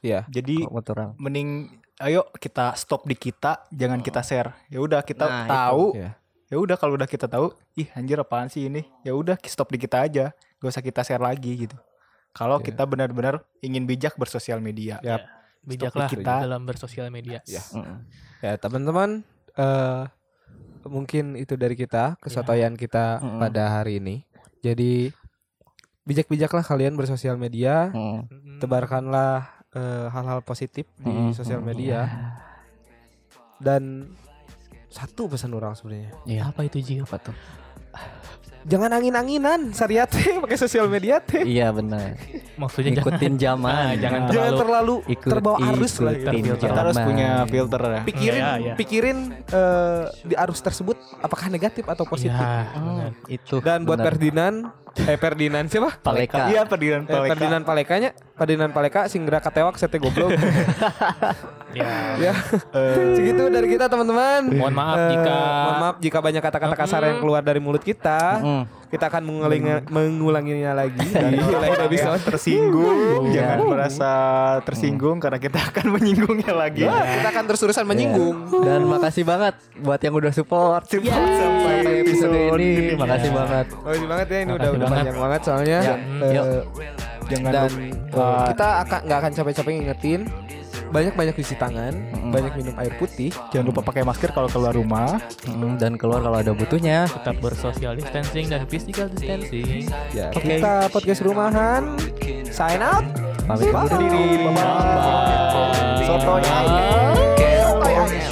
Iya. 0.00 0.28
jadi 0.28 0.60
kalau 0.60 0.68
menurut 0.70 0.88
orang. 0.90 1.10
mending 1.16 1.48
ayo 1.96 2.28
kita 2.34 2.74
stop 2.74 3.02
di 3.02 3.14
kita 3.14 3.64
jangan 3.70 3.98
kita 3.98 4.20
share 4.20 4.52
ya 4.68 4.76
udah 4.78 5.00
kita 5.00 5.24
Nah, 5.24 5.48
tahu 5.48 5.96
Iya. 5.96 6.10
ya 6.44 6.56
udah 6.58 6.76
kalau 6.76 6.92
udah 6.94 7.06
kita 7.06 7.24
tahu 7.24 7.48
ih 7.72 7.88
anjir 7.90 8.18
apaan 8.18 8.46
sih 8.46 8.68
ini 8.68 8.84
ya 9.00 9.10
udah 9.10 9.40
stop 9.40 9.70
di 9.70 9.78
kita 9.78 10.02
aja 10.02 10.28
gak 10.54 10.68
usah 10.68 10.82
kita 10.82 11.00
share 11.00 11.18
lagi 11.18 11.56
gitu 11.56 11.78
kalau 12.30 12.58
Iya. 12.58 12.68
kita 12.68 12.84
benar-benar 12.84 13.34
ingin 13.60 13.86
bijak 13.86 14.12
bersosial 14.14 14.58
media 14.58 15.00
Yap. 15.00 15.24
Bijaklah 15.64 16.08
kita. 16.08 16.44
dalam 16.44 16.62
bersosial 16.64 17.08
media 17.08 17.40
Ya. 17.44 17.60
Mm. 17.72 17.98
Ya, 18.44 18.52
teman-teman 18.60 19.24
eh 19.56 20.02
mungkin 20.84 21.40
itu 21.40 21.56
dari 21.56 21.74
kita, 21.74 22.20
kesotoyan 22.20 22.76
kita 22.76 23.18
Mm-mm. 23.18 23.40
pada 23.40 23.80
hari 23.80 23.98
ini. 24.04 24.28
Jadi 24.60 25.08
bijak-bijaklah 26.04 26.60
kalian 26.60 26.92
bersosial 26.94 27.40
media, 27.40 27.88
Mm. 27.90 28.28
Mm-mm. 28.28 28.58
tebarkanlah 28.60 29.48
eh, 29.74 30.06
hal-hal 30.12 30.44
positif 30.44 30.84
di 31.00 31.08
Mm-mm. 31.08 31.32
sosial 31.32 31.64
media. 31.64 32.04
Dan 33.56 34.12
satu 34.86 35.26
pesan 35.26 35.50
orang 35.50 35.74
sebenarnya. 35.74 36.12
Iya. 36.22 36.42
apa 36.52 36.62
itu 36.62 36.78
Ji 36.78 37.02
Apa 37.02 37.18
tuh? 37.18 37.34
Jangan 38.64 38.90
angin-anginan 38.90 39.60
syariat 39.70 40.08
teh 40.08 40.40
pakai 40.40 40.56
sosial 40.56 40.88
media 40.88 41.20
teh. 41.20 41.44
Iya 41.44 41.68
benar. 41.70 42.16
maksudnya 42.54 42.94
Ikutin 42.94 43.34
zaman. 43.34 43.66
Ah, 43.66 43.92
jangan 43.92 44.20
Jangan 44.24 44.30
terlalu 44.30 44.56
terlalu 44.56 44.94
Ikut- 45.10 45.26
terbawa 45.28 45.56
arus 45.68 45.94
lah. 45.98 46.12
gitu. 46.14 46.54
kita 46.56 46.78
harus 46.78 46.96
punya 46.96 47.28
filter 47.44 47.80
ya 47.82 48.00
Pikirin, 48.04 48.38
Iya, 48.38 48.50
iya. 48.56 48.74
pikirin 48.74 49.18
eh, 49.44 50.02
di 50.22 50.34
arus 50.34 50.60
tersebut 50.60 50.94
apakah 51.18 51.46
negatif 51.48 51.84
atau 51.84 52.04
positif. 52.04 52.32
ya 52.32 52.70
Mm, 52.72 53.08
itu. 53.28 53.56
Dan 53.58 53.82
buat. 53.82 53.98
Ferdinand, 54.00 54.70
eh 54.96 55.16
Ferdinand 55.16 55.66
siapa? 55.66 55.90
Paleka. 55.96 56.48
iya 56.48 56.62
Ferdinand 56.64 57.02
Eh, 57.02 57.10
Paleka 57.10 57.30
Ferdinand 57.30 57.62
Palekanya, 57.62 58.10
Ferdinand 58.32 58.70
Paleka 58.70 59.00
singgera 59.04 59.38
katewak 59.38 59.74
sete 59.74 59.98
goblok. 59.98 60.30
ya 61.74 61.90
ya. 62.16 62.32
Segitu 63.12 63.42
dari 63.48 63.66
kita 63.68 63.86
teman-teman. 63.86 64.46
mohon 64.48 64.70
maaf 64.72 64.96
Eh, 64.96 65.10
jika 65.12 65.34
mohon 65.60 65.76
maaf 65.80 65.96
jika 65.98 66.18
banyak 66.20 66.38
kata-kata 66.40 66.76
kasar 66.76 67.02
yang 67.04 67.18
keluar 67.18 67.40
dari 67.40 67.58
mulut 67.58 67.82
kita. 67.82 68.38
Mm. 68.40 68.64
Kita 68.86 69.10
akan 69.10 69.26
mengulangi, 69.26 69.90
mengulanginya 69.90 70.70
lagi 70.72 71.02
dan 71.10 71.34
lain 71.34 71.74
episode. 71.90 72.14
yang 72.14 72.22
tersinggung 72.24 73.26
Iya. 73.26 73.34
jangan 73.34 73.58
merasa 73.66 74.10
tersinggung 74.62 75.18
karena 75.18 75.42
kita 75.42 75.58
akan 75.58 75.86
menyinggungnya 75.90 76.54
lagi 76.54 76.86
Ya, 76.86 77.02
kita 77.18 77.28
akan 77.28 77.44
terus-terusan 77.44 77.82
menyinggung. 77.84 78.62
Dan 78.62 78.86
makasih 78.86 79.26
banget 79.26 79.58
buat 79.76 79.98
yang 79.98 80.14
udah 80.14 80.30
support. 80.30 80.86
Cepat 80.86 81.10
sampai 81.10 81.74
episode 82.06 82.38
ini. 82.54 82.94
Makasih 82.94 83.30
banget. 83.34 83.66
Makasih 83.74 84.06
banget 84.06 84.26
ya 84.28 84.38
ini 84.38 84.52
udah 84.54 84.68
banget. 84.86 84.98
panjang 85.00 85.18
banget 85.20 85.40
soalnya. 85.42 85.78
Ya, 85.80 85.94
Eh, 85.96 86.30
yuk. 86.30 86.44
jangan 87.24 87.50
dan 87.50 87.70
eh, 88.06 88.44
kita 88.50 88.66
akan 88.80 88.98
nggak 89.02 89.18
akan 89.18 89.32
capek-capek 89.32 89.72
ngingetin 89.74 90.20
banyak-banyak 90.86 91.34
cuci 91.34 91.54
tangan, 91.56 91.92
banyak 92.30 92.52
minum 92.54 92.74
air 92.76 92.92
putih. 92.94 93.32
jangan 93.50 93.66
lupa 93.66 93.82
pakai 93.82 94.00
masker 94.00 94.30
kalau 94.30 94.46
keluar 94.46 94.70
rumah 94.70 95.18
Mm, 95.42 95.74
dan 95.74 95.96
keluar 95.96 96.20
kalau 96.20 96.36
ada 96.36 96.52
butuhnya. 96.52 97.08
tetap 97.08 97.34
bersosial 97.40 97.94
distancing 97.94 98.46
dan 98.46 98.62
physical 98.64 99.08
distancing 99.08 99.90
Ya, 100.12 100.30
Oke. 100.30 100.54
kita 100.54 100.86
podcast 100.88 101.20
rumahan. 101.20 101.98
Sign 102.46 102.78
out. 102.78 103.02
Pamit 103.42 103.68
undur 103.68 103.98
diri. 103.98 104.46
Ya. 104.46 104.64
Get 107.34 107.66
always 107.66 108.22